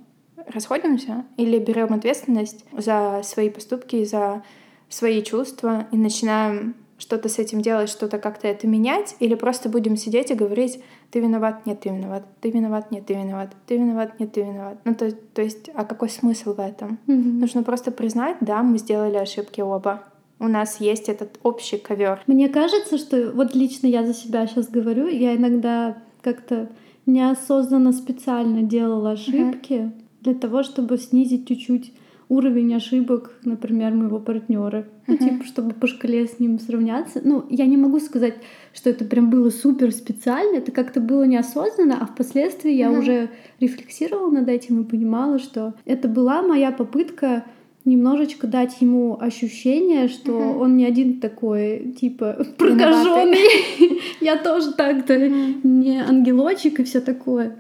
Расходимся? 0.48 1.26
Или 1.38 1.60
берем 1.60 1.94
ответственность 1.94 2.66
за 2.72 3.22
свои 3.24 3.50
поступки, 3.50 4.04
за 4.04 4.44
свои 4.90 5.24
чувства 5.24 5.88
и 5.92 5.98
начинаем 5.98 6.76
что-то 6.98 7.28
с 7.28 7.40
этим 7.40 7.62
делать, 7.62 7.90
что-то 7.90 8.18
как-то 8.18 8.48
это 8.48 8.68
менять, 8.68 9.16
или 9.20 9.36
просто 9.36 9.68
будем 9.68 9.98
сидеть 9.98 10.32
и 10.32 10.36
говорить, 10.36 10.82
ты 11.12 11.20
виноват, 11.20 11.66
нет, 11.66 11.82
ты 11.82 11.90
виноват, 11.90 12.24
ты 12.40 12.50
виноват, 12.50 12.92
нет, 12.92 13.06
ты 13.06 13.14
виноват, 13.16 13.52
ты 13.68 13.78
виноват, 13.78 14.20
нет, 14.20 14.32
ты 14.32 14.42
виноват. 14.42 14.78
Ну, 14.86 14.96
то, 14.96 15.12
то 15.12 15.42
есть, 15.42 15.70
а 15.74 15.84
какой 15.86 16.10
смысл 16.10 16.54
в 16.54 16.60
этом? 16.60 17.00
Мгм. 17.08 17.40
Нужно 17.40 17.64
просто 17.64 17.92
признать, 17.92 18.38
да, 18.42 18.64
мы 18.64 18.78
сделали 18.78 19.18
ошибки 19.18 19.60
оба. 19.60 20.04
У 20.44 20.50
нас 20.50 20.82
есть 20.82 21.08
этот 21.08 21.40
общий 21.42 21.78
ковер. 21.78 22.22
Мне 22.28 22.50
кажется, 22.50 22.98
что 22.98 23.32
вот 23.32 23.56
лично 23.56 23.88
я 23.88 24.06
за 24.06 24.14
себя 24.14 24.46
сейчас 24.46 24.68
говорю, 24.68 25.08
я 25.08 25.38
иногда 25.38 25.96
как-то 26.22 26.70
неосознанно 27.06 27.94
специально 27.94 28.62
делала 28.62 29.12
ошибки 29.12 29.94
для 30.20 30.34
того, 30.34 30.64
чтобы 30.64 30.98
снизить 30.98 31.48
чуть-чуть 31.48 31.94
уровень 32.28 32.76
ошибок, 32.76 33.40
например, 33.46 33.94
моего 33.94 34.20
партнера. 34.20 34.86
Ну, 35.08 35.16
Мгм. 35.16 35.24
типа, 35.24 35.46
чтобы 35.46 35.74
по 35.76 35.88
шкале 35.88 36.28
с 36.28 36.40
ним 36.40 36.60
сравняться. 36.60 37.22
Ну, 37.24 37.46
я 37.50 37.66
не 37.66 37.78
могу 37.78 38.02
сказать, 38.02 38.36
что 38.74 38.90
это 38.90 39.06
прям 39.06 39.30
было 39.30 39.50
супер 39.50 39.94
специально, 39.94 40.58
это 40.58 40.74
как-то 40.74 41.00
было 41.00 41.24
неосознанно, 41.24 42.00
а 42.02 42.06
впоследствии 42.06 42.74
я 42.74 42.90
Мгм. 42.90 43.00
уже 43.00 43.30
рефлексировала 43.62 44.30
над 44.30 44.50
этим 44.50 44.82
и 44.82 44.86
понимала, 44.86 45.40
что 45.40 45.74
это 45.86 46.10
была 46.10 46.42
моя 46.42 46.72
попытка 46.72 47.46
немножечко 47.86 48.48
дать 48.48 48.82
ему 48.82 49.18
ощущение, 49.20 50.08
что 50.08 50.32
Мгм. 50.32 50.62
он 50.62 50.78
не 50.78 50.86
один 50.86 51.20
такой, 51.20 51.94
типа, 52.00 52.46
прокаженный. 52.58 54.00
Я 54.22 54.38
тоже 54.38 54.72
так-то 54.74 55.18
не 55.18 56.00
ангелочек 56.00 56.80
и 56.80 56.84
все 56.84 57.02
такое. 57.02 57.56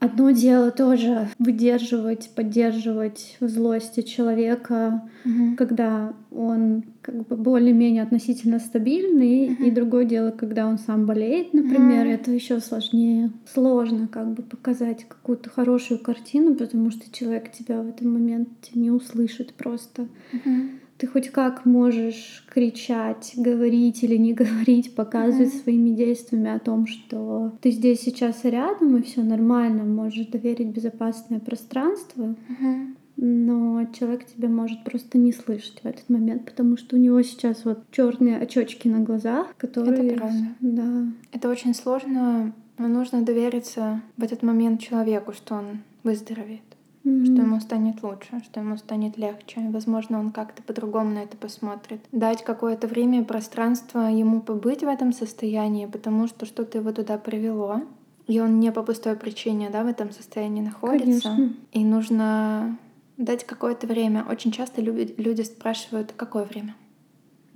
Одно 0.00 0.30
дело 0.30 0.70
тоже 0.70 1.28
выдерживать, 1.40 2.30
поддерживать 2.36 3.36
в 3.40 3.48
злости 3.48 4.02
человека, 4.02 5.02
Мгм. 5.24 5.56
когда 5.56 6.12
он 6.30 6.84
как 7.02 7.26
бы 7.26 7.36
более-менее 7.36 8.04
относительно 8.04 8.60
стабильный, 8.60 9.46
и 9.46 9.50
Мгм. 9.66 9.74
другое 9.74 10.04
дело, 10.04 10.30
когда 10.30 10.68
он 10.68 10.78
сам 10.78 11.04
болеет, 11.04 11.52
например, 11.52 12.04
Мгм. 12.04 12.14
это 12.14 12.30
еще 12.30 12.60
сложнее. 12.60 13.32
Сложно 13.52 14.06
как 14.06 14.32
бы 14.34 14.42
показать 14.44 15.04
какую-то 15.08 15.50
хорошую 15.50 15.98
картину, 16.00 16.54
потому 16.54 16.90
что 16.92 17.12
человек 17.12 17.50
тебя 17.50 17.82
в 17.82 17.88
этом 17.88 18.12
моменте 18.12 18.70
не 18.74 18.92
услышит 18.92 19.52
просто. 19.54 20.06
Мгм. 20.32 20.70
Ты 20.98 21.06
хоть 21.06 21.30
как 21.30 21.64
можешь 21.64 22.44
кричать, 22.52 23.32
говорить 23.36 24.02
или 24.02 24.16
не 24.16 24.32
говорить, 24.42 24.94
показывать 24.94 25.54
Мгм. 25.54 25.60
своими 25.62 25.90
действиями 25.90 26.50
о 26.50 26.58
том, 26.58 26.86
что 26.86 27.52
ты 27.60 27.70
здесь 27.70 28.00
сейчас 28.00 28.44
рядом 28.44 28.96
и 28.96 29.02
все 29.02 29.22
нормально, 29.22 29.84
можешь 29.84 30.26
доверить 30.26 30.68
безопасное 30.68 31.38
пространство. 31.40 32.34
Мгм. 32.48 32.96
но 33.20 33.84
человек 33.98 34.26
тебя 34.26 34.48
может 34.48 34.84
просто 34.84 35.18
не 35.18 35.32
слышать 35.32 35.80
в 35.82 35.86
этот 35.86 36.08
момент, 36.08 36.44
потому 36.44 36.76
что 36.76 36.94
у 36.94 36.98
него 37.00 37.20
сейчас 37.22 37.64
вот 37.64 37.80
черные 37.90 38.36
очечки 38.38 38.86
на 38.86 39.00
глазах, 39.00 39.56
которые... 39.56 40.10
Это 40.10 40.16
правда. 40.18 40.46
Да. 40.60 41.04
Это 41.32 41.48
очень 41.48 41.74
сложно, 41.74 42.52
но 42.78 42.86
нужно 42.88 43.22
довериться 43.22 44.02
в 44.16 44.22
этот 44.22 44.42
момент 44.44 44.80
человеку, 44.80 45.32
что 45.32 45.56
он 45.56 45.78
выздоровеет 46.04 46.60
Мгм. 47.08 47.24
что 47.24 47.42
ему 47.42 47.60
станет 47.60 48.02
лучше, 48.02 48.40
что 48.44 48.60
ему 48.60 48.76
станет 48.76 49.16
легче. 49.16 49.60
Возможно, 49.70 50.20
он 50.20 50.30
как-то 50.30 50.62
по-другому 50.62 51.10
на 51.14 51.18
это 51.20 51.36
посмотрит. 51.36 52.00
Дать 52.12 52.44
какое-то 52.44 52.86
время 52.86 53.20
и 53.20 53.24
пространство 53.24 54.00
ему 54.08 54.40
побыть 54.40 54.80
в 54.82 54.88
этом 54.88 55.12
состоянии, 55.12 55.86
потому 55.86 56.26
что 56.28 56.46
что-то 56.46 56.78
его 56.78 56.92
туда 56.92 57.18
привело. 57.18 57.82
И 58.26 58.40
он 58.40 58.60
не 58.60 58.70
по 58.72 58.82
пустой 58.82 59.16
причине 59.16 59.70
да, 59.70 59.84
в 59.84 59.86
этом 59.86 60.12
состоянии 60.12 60.60
находится. 60.60 61.30
Конечно. 61.30 61.54
И 61.72 61.84
нужно 61.84 62.76
дать 63.16 63.44
какое-то 63.44 63.86
время. 63.86 64.24
Очень 64.28 64.52
часто 64.52 64.82
люди, 64.82 65.14
люди 65.16 65.42
спрашивают, 65.42 66.12
какое 66.14 66.44
время? 66.44 66.74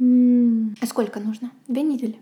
М, 0.00 0.74
А 0.80 0.86
сколько 0.86 1.20
нужно? 1.20 1.50
Две 1.68 1.82
недели? 1.82 2.16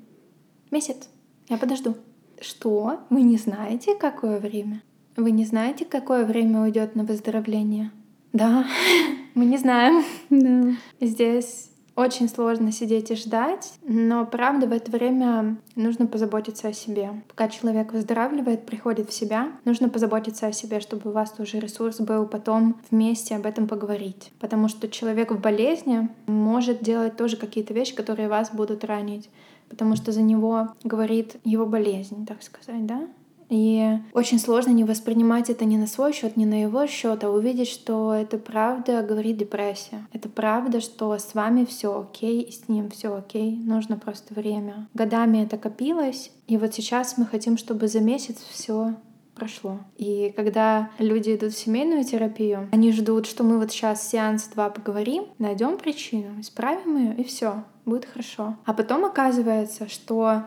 Месяц? 0.71 1.09
Я 1.49 1.57
подожду. 1.59 1.95
Что? 2.41 3.01
Вы 3.11 3.23
не 3.23 3.37
знаете, 3.37 3.95
какое 3.95 4.41
время? 4.41 4.83
Вы 5.17 5.31
не 5.33 5.45
знаете, 5.45 5.85
какое 5.85 6.25
время 6.25 6.63
уйдет 6.63 6.95
на 6.95 7.05
выздоровление? 7.05 7.91
Да, 8.33 8.65
мы 9.35 9.45
не 9.45 9.59
знаем. 9.59 10.05
Да. 10.31 10.73
Здесь 11.01 11.71
очень 11.97 12.29
сложно 12.29 12.73
сидеть 12.73 13.11
и 13.11 13.15
ждать, 13.15 13.75
но 13.83 14.25
правда 14.25 14.67
в 14.67 14.73
это 14.73 14.91
время 14.91 15.57
нужно 15.77 16.07
позаботиться 16.07 16.69
о 16.69 16.73
себе. 16.73 17.11
Пока 17.29 17.49
человек 17.49 17.93
выздоравливает, 17.93 18.65
приходит 18.65 19.11
в 19.11 19.13
себя, 19.13 19.53
нужно 19.65 19.89
позаботиться 19.89 20.47
о 20.47 20.53
себе, 20.53 20.81
чтобы 20.81 21.11
у 21.11 21.13
вас 21.13 21.33
тоже 21.33 21.61
ресурс 21.61 22.01
был 22.01 22.27
потом 22.27 22.81
вместе 22.91 23.37
об 23.37 23.45
этом 23.45 23.69
поговорить. 23.69 24.33
Потому 24.41 24.69
что 24.69 24.89
человек 24.89 25.31
в 25.31 25.41
болезни 25.41 26.09
может 26.27 26.83
делать 26.83 27.17
тоже 27.17 27.37
какие-то 27.37 27.75
вещи, 27.75 27.95
которые 27.95 28.29
вас 28.29 28.51
будут 28.51 28.85
ранить, 28.85 29.29
потому 29.69 29.95
что 29.97 30.13
за 30.13 30.23
него 30.23 30.69
говорит 30.85 31.37
его 31.45 31.67
болезнь, 31.67 32.25
так 32.27 32.43
сказать, 32.43 32.87
да? 32.87 33.09
И 33.51 33.99
очень 34.15 34.39
сложно 34.39 34.71
не 34.71 34.85
воспринимать 34.85 35.51
это 35.51 35.65
не 35.65 35.77
на 35.77 35.87
свой 35.87 36.13
счет, 36.13 36.37
не 36.37 36.47
на 36.47 36.63
его 36.63 36.87
счет, 36.87 37.23
а 37.25 37.31
увидеть, 37.31 37.69
что 37.69 38.15
это 38.15 38.39
правда 38.39 39.03
говорит 39.03 39.37
депрессия. 39.37 40.07
Это 40.13 40.29
правда, 40.29 40.81
что 40.81 41.19
с 41.19 41.35
вами 41.35 41.65
все 41.65 42.01
окей, 42.01 42.43
и 42.43 42.53
с 42.53 42.69
ним 42.69 42.89
все 42.91 43.15
окей. 43.15 43.57
Нужно 43.57 43.99
просто 43.99 44.33
время. 44.33 44.89
Годами 44.95 45.39
это 45.39 45.59
копилось, 45.59 46.31
и 46.47 46.57
вот 46.57 46.75
сейчас 46.75 47.19
мы 47.19 47.27
хотим, 47.27 47.59
чтобы 47.59 47.89
за 47.89 48.01
месяц 48.01 48.39
все 48.51 48.95
прошло. 49.35 49.79
И 49.97 50.33
когда 50.37 50.91
люди 50.99 51.35
идут 51.35 51.53
в 51.53 51.59
семейную 51.59 52.05
терапию, 52.05 52.69
они 52.73 52.93
ждут, 52.93 53.27
что 53.27 53.43
мы 53.43 53.59
вот 53.59 53.73
сейчас 53.73 54.07
сеанс 54.07 54.49
два 54.49 54.69
поговорим, 54.69 55.25
найдем 55.39 55.79
причину, 55.79 56.41
исправим 56.41 56.97
ее, 56.97 57.15
и 57.17 57.25
все, 57.25 57.65
будет 57.85 58.05
хорошо. 58.05 58.57
А 58.67 58.75
потом 58.75 59.05
оказывается, 59.05 59.89
что 59.89 60.43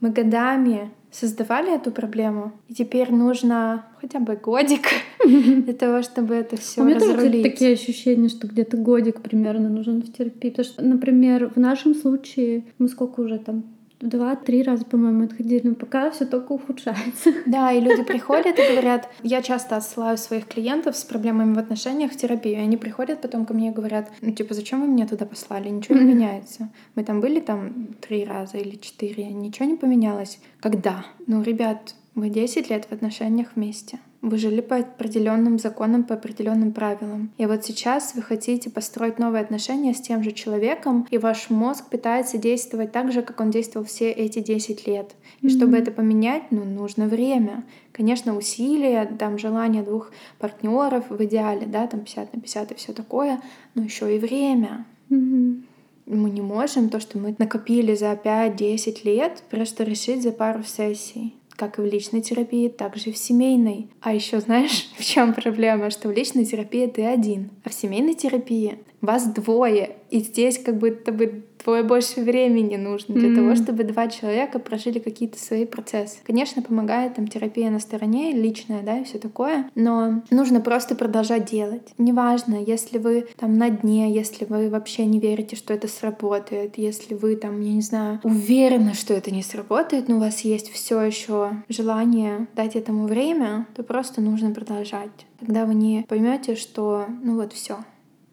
мы 0.00 0.10
годами 0.10 0.90
создавали 1.10 1.74
эту 1.74 1.90
проблему, 1.90 2.52
и 2.68 2.74
теперь 2.74 3.10
нужно 3.10 3.86
хотя 4.00 4.18
бы 4.18 4.36
годик 4.36 4.86
для 5.24 5.72
того, 5.72 6.02
чтобы 6.02 6.34
это 6.34 6.56
все 6.56 6.82
У 6.82 6.84
меня 6.84 7.00
тоже 7.00 7.14
разрулить. 7.14 7.42
такие 7.42 7.72
ощущения, 7.72 8.28
что 8.28 8.46
где-то 8.46 8.76
годик 8.76 9.22
примерно 9.22 9.68
нужен 9.68 10.02
в 10.02 10.12
терапии. 10.12 10.50
Потому 10.50 10.64
что, 10.64 10.84
например, 10.84 11.50
в 11.54 11.58
нашем 11.58 11.94
случае 11.94 12.64
мы 12.78 12.88
сколько 12.88 13.20
уже 13.20 13.38
там 13.38 13.64
два-три 14.00 14.62
раза, 14.62 14.84
по-моему, 14.84 15.24
отходили, 15.24 15.68
но 15.68 15.74
пока 15.74 16.10
все 16.10 16.26
только 16.26 16.52
ухудшается. 16.52 17.32
Да, 17.46 17.72
и 17.72 17.80
люди 17.80 18.02
приходят 18.02 18.58
и 18.58 18.72
говорят, 18.72 19.08
я 19.22 19.40
часто 19.42 19.76
отсылаю 19.76 20.18
своих 20.18 20.46
клиентов 20.46 20.96
с 20.96 21.04
проблемами 21.04 21.54
в 21.54 21.58
отношениях 21.58 22.12
в 22.12 22.16
терапию, 22.16 22.56
и 22.56 22.62
они 22.62 22.76
приходят 22.76 23.20
потом 23.20 23.46
ко 23.46 23.54
мне 23.54 23.68
и 23.68 23.74
говорят, 23.74 24.10
ну 24.20 24.32
типа, 24.32 24.54
зачем 24.54 24.82
вы 24.82 24.88
меня 24.88 25.06
туда 25.06 25.26
послали, 25.26 25.68
ничего 25.68 25.98
не 25.98 26.04
меняется. 26.04 26.70
Мы 26.94 27.04
там 27.04 27.20
были 27.20 27.40
там 27.40 27.88
три 28.00 28.24
раза 28.24 28.58
или 28.58 28.76
четыре, 28.76 29.30
ничего 29.30 29.66
не 29.66 29.76
поменялось. 29.76 30.38
Когда? 30.60 31.06
Ну, 31.26 31.42
ребят, 31.42 31.94
вы 32.14 32.30
10 32.30 32.70
лет 32.70 32.86
в 32.86 32.92
отношениях 32.92 33.48
вместе. 33.54 33.98
Вы 34.26 34.38
жили 34.38 34.60
по 34.60 34.78
определенным 34.78 35.56
законам, 35.56 36.02
по 36.02 36.14
определенным 36.14 36.72
правилам. 36.72 37.30
И 37.38 37.46
вот 37.46 37.64
сейчас 37.64 38.12
вы 38.16 38.22
хотите 38.22 38.70
построить 38.70 39.20
новые 39.20 39.40
отношения 39.40 39.94
с 39.94 40.00
тем 40.00 40.24
же 40.24 40.32
человеком, 40.32 41.06
и 41.12 41.16
ваш 41.16 41.48
мозг 41.48 41.84
пытается 41.88 42.36
действовать 42.36 42.90
так 42.90 43.12
же, 43.12 43.22
как 43.22 43.38
он 43.40 43.52
действовал 43.52 43.86
все 43.86 44.10
эти 44.10 44.40
10 44.40 44.84
лет. 44.88 45.14
И 45.42 45.48
чтобы 45.48 45.76
это 45.76 45.92
поменять, 45.92 46.42
ну, 46.50 46.64
нужно 46.64 47.06
время. 47.06 47.62
Конечно, 47.92 48.36
усилия, 48.36 49.06
там, 49.16 49.38
желание 49.38 49.84
двух 49.84 50.10
партнеров 50.40 51.04
в 51.08 51.24
идеале, 51.24 51.64
да, 51.66 51.86
там 51.86 52.00
50 52.00 52.34
на 52.34 52.40
50 52.40 52.72
и 52.72 52.74
все 52.74 52.92
такое, 52.92 53.40
но 53.76 53.84
еще 53.84 54.12
и 54.12 54.18
время. 54.18 54.86
Мгм. 55.08 55.66
Мы 56.06 56.30
не 56.30 56.40
можем 56.40 56.88
то, 56.88 56.98
что 56.98 57.18
мы 57.18 57.36
накопили 57.38 57.94
за 57.94 58.16
5-10 58.16 59.04
лет, 59.04 59.44
просто 59.50 59.84
решить 59.84 60.24
за 60.24 60.32
пару 60.32 60.64
сессий. 60.64 61.36
Как 61.56 61.78
и 61.78 61.82
в 61.82 61.86
личной 61.86 62.20
терапии, 62.20 62.68
так 62.68 62.96
же 62.96 63.10
и 63.10 63.12
в 63.12 63.16
семейной. 63.16 63.88
А 64.00 64.14
еще 64.14 64.40
знаешь, 64.40 64.90
в 64.98 65.04
чем 65.04 65.34
проблема? 65.34 65.90
Что 65.90 66.08
в 66.08 66.12
личной 66.12 66.44
терапии 66.44 66.86
ты 66.86 67.04
один, 67.04 67.50
а 67.64 67.70
в 67.70 67.74
семейной 67.74 68.14
терапии 68.14 68.78
вас 69.00 69.26
двое. 69.26 69.96
И 70.10 70.20
здесь 70.20 70.58
как 70.58 70.78
будто 70.78 71.12
бы 71.12 71.44
двое 71.66 71.82
больше 71.82 72.20
времени 72.20 72.76
нужно 72.76 73.16
для 73.16 73.28
Мгм. 73.28 73.36
того, 73.36 73.56
чтобы 73.56 73.82
два 73.82 74.06
человека 74.08 74.60
прожили 74.60 75.00
какие-то 75.00 75.38
свои 75.38 75.66
процессы. 75.66 76.18
Конечно, 76.22 76.62
помогает 76.62 77.16
там 77.16 77.26
терапия 77.26 77.70
на 77.70 77.80
стороне, 77.80 78.32
личная, 78.32 78.82
да, 78.82 78.98
и 78.98 79.04
все 79.04 79.18
такое, 79.18 79.68
но 79.74 80.22
нужно 80.30 80.60
просто 80.60 80.94
продолжать 80.94 81.50
делать. 81.50 81.88
Неважно, 81.98 82.54
если 82.62 82.98
вы 82.98 83.26
там 83.36 83.58
на 83.58 83.68
дне, 83.68 84.14
если 84.14 84.44
вы 84.44 84.70
вообще 84.70 85.04
не 85.06 85.18
верите, 85.18 85.56
что 85.56 85.74
это 85.74 85.88
сработает, 85.88 86.78
если 86.78 87.14
вы 87.14 87.34
там, 87.34 87.60
я 87.60 87.72
не 87.72 87.82
знаю, 87.82 88.20
уверены, 88.22 88.94
что 88.94 89.12
это 89.12 89.32
не 89.32 89.42
сработает, 89.42 90.08
но 90.08 90.16
у 90.16 90.20
вас 90.20 90.42
есть 90.42 90.70
все 90.70 91.00
еще 91.02 91.50
желание 91.68 92.46
дать 92.54 92.76
этому 92.76 93.06
время, 93.06 93.66
то 93.74 93.82
просто 93.82 94.20
нужно 94.20 94.52
продолжать. 94.52 95.10
Тогда 95.40 95.66
вы 95.66 95.74
не 95.74 96.04
поймете, 96.08 96.54
что 96.54 97.06
ну 97.24 97.34
вот 97.34 97.52
все, 97.52 97.78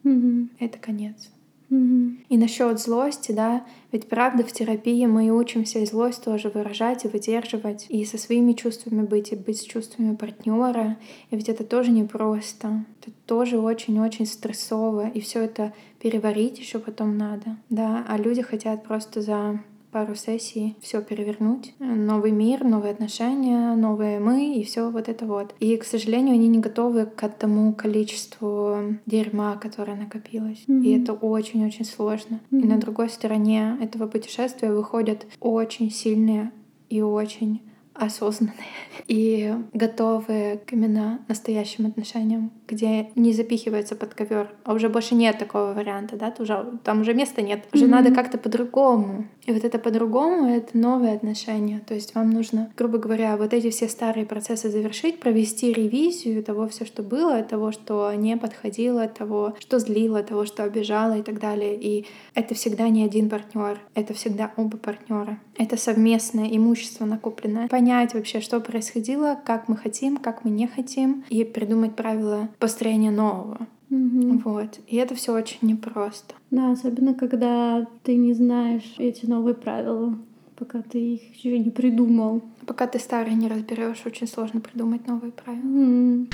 Мгм. 0.04 0.50
это 0.60 0.78
конец. 0.78 1.30
И 1.70 2.36
насчет 2.36 2.78
злости, 2.80 3.32
да, 3.32 3.64
ведь 3.90 4.08
правда 4.08 4.44
в 4.44 4.52
терапии 4.52 5.06
мы 5.06 5.26
и 5.26 5.30
учимся 5.30 5.78
и 5.80 5.86
злость 5.86 6.24
тоже 6.24 6.48
выражать 6.48 7.04
и 7.04 7.08
выдерживать, 7.08 7.86
и 7.88 8.04
со 8.04 8.18
своими 8.18 8.52
чувствами 8.52 9.02
быть, 9.02 9.32
и 9.32 9.36
быть 9.36 9.58
с 9.58 9.64
чувствами 9.64 10.14
партнера. 10.14 10.96
И 11.30 11.36
ведь 11.36 11.48
это 11.48 11.64
тоже 11.64 11.90
непросто. 11.90 12.84
Это 13.00 13.10
тоже 13.26 13.58
очень-очень 13.58 14.26
стрессово, 14.26 15.08
и 15.08 15.20
все 15.20 15.40
это 15.40 15.72
переварить 16.00 16.58
еще 16.58 16.78
потом 16.78 17.16
надо. 17.16 17.56
Да, 17.70 18.04
а 18.08 18.18
люди 18.18 18.42
хотят 18.42 18.84
просто 18.84 19.20
за 19.20 19.60
пару 19.94 20.16
сессий 20.16 20.74
все 20.80 21.00
перевернуть. 21.00 21.72
Новый 21.78 22.32
мир, 22.32 22.64
новые 22.64 22.90
отношения, 22.92 23.76
новые 23.76 24.18
мы 24.18 24.56
и 24.56 24.64
все 24.64 24.90
вот 24.90 25.08
это 25.08 25.24
вот. 25.24 25.54
И, 25.60 25.76
к 25.76 25.84
сожалению, 25.84 26.34
они 26.34 26.48
не 26.48 26.58
готовы 26.58 27.06
к 27.06 27.28
тому 27.28 27.72
количеству 27.72 28.96
дерьма, 29.06 29.54
которое 29.56 29.96
накопилось. 29.96 30.64
И 30.66 30.72
Мгм. 30.72 31.02
это 31.02 31.12
очень-очень 31.12 31.84
сложно. 31.84 32.40
И 32.50 32.56
Мгм. 32.56 32.68
на 32.70 32.78
другой 32.78 33.08
стороне 33.08 33.78
этого 33.80 34.08
путешествия 34.08 34.72
выходят 34.72 35.26
очень 35.38 35.92
сильные 35.92 36.50
и 36.90 37.00
очень 37.00 37.62
осознанные 37.94 38.54
и 39.06 39.54
готовые 39.72 40.58
к 40.58 40.72
именно 40.72 41.20
настоящим 41.28 41.86
отношениям, 41.86 42.50
где 42.68 43.10
не 43.14 43.32
запихивается 43.32 43.96
под 43.96 44.14
ковер, 44.14 44.50
а 44.64 44.74
уже 44.74 44.88
больше 44.88 45.14
нет 45.14 45.38
такого 45.38 45.72
варианта, 45.72 46.16
да, 46.16 46.32
уже, 46.38 46.78
там 46.84 47.00
уже 47.02 47.14
места 47.14 47.42
нет, 47.42 47.64
уже 47.72 47.84
Мгм. 47.84 47.92
надо 47.92 48.14
как-то 48.14 48.38
по-другому. 48.38 49.26
И 49.46 49.52
вот 49.52 49.64
это 49.64 49.78
по-другому— 49.78 50.48
это 50.48 50.76
новые 50.76 51.14
отношения, 51.14 51.80
то 51.86 51.94
есть 51.94 52.14
вам 52.14 52.30
нужно, 52.30 52.72
грубо 52.76 52.98
говоря, 52.98 53.36
вот 53.36 53.52
эти 53.52 53.70
все 53.70 53.88
старые 53.88 54.26
процессы 54.26 54.70
завершить, 54.70 55.20
провести 55.20 55.72
ревизию 55.72 56.42
того 56.42 56.68
все, 56.68 56.84
что 56.84 57.02
было, 57.02 57.42
того, 57.42 57.72
что 57.72 58.12
не 58.14 58.36
подходило, 58.36 59.06
того, 59.06 59.54
что 59.58 59.78
злило, 59.78 60.22
того, 60.22 60.46
что 60.46 60.64
обижало 60.64 61.18
и 61.18 61.22
так 61.22 61.40
далее. 61.40 61.76
И 61.78 62.06
это 62.34 62.54
всегда 62.54 62.88
не 62.88 63.04
один 63.04 63.28
партнер, 63.28 63.78
это 63.94 64.14
всегда 64.14 64.52
оба 64.56 64.76
партнера. 64.78 65.38
Это 65.56 65.76
совместное 65.76 66.48
имущество 66.48 67.04
накопленное. 67.04 67.68
Понять 67.68 68.14
вообще, 68.14 68.40
что 68.40 68.60
происходило, 68.60 69.38
как 69.44 69.68
мы 69.68 69.76
хотим, 69.76 70.16
как 70.16 70.44
мы 70.44 70.50
не 70.50 70.66
хотим, 70.66 71.24
и 71.28 71.44
придумать 71.44 71.94
правила 71.94 72.48
построения 72.64 73.10
нового. 73.10 73.66
Мгм. 73.90 74.38
Вот. 74.38 74.80
И 74.86 74.96
это 74.96 75.14
все 75.14 75.34
очень 75.34 75.58
непросто. 75.60 76.34
Да, 76.50 76.72
особенно 76.72 77.12
когда 77.12 77.86
ты 78.04 78.16
не 78.16 78.32
знаешь 78.32 78.94
эти 78.96 79.26
новые 79.26 79.54
правила, 79.54 80.18
пока 80.56 80.80
ты 80.80 80.98
их 80.98 81.36
еще 81.36 81.58
не 81.58 81.68
придумал. 81.68 82.40
Пока 82.66 82.86
ты 82.86 82.98
старый 82.98 83.34
не 83.34 83.48
разберешь, 83.48 84.02
очень 84.06 84.26
сложно 84.26 84.62
придумать 84.62 85.06
новые 85.06 85.32
правила. 85.32 85.62
М. 85.62 86.30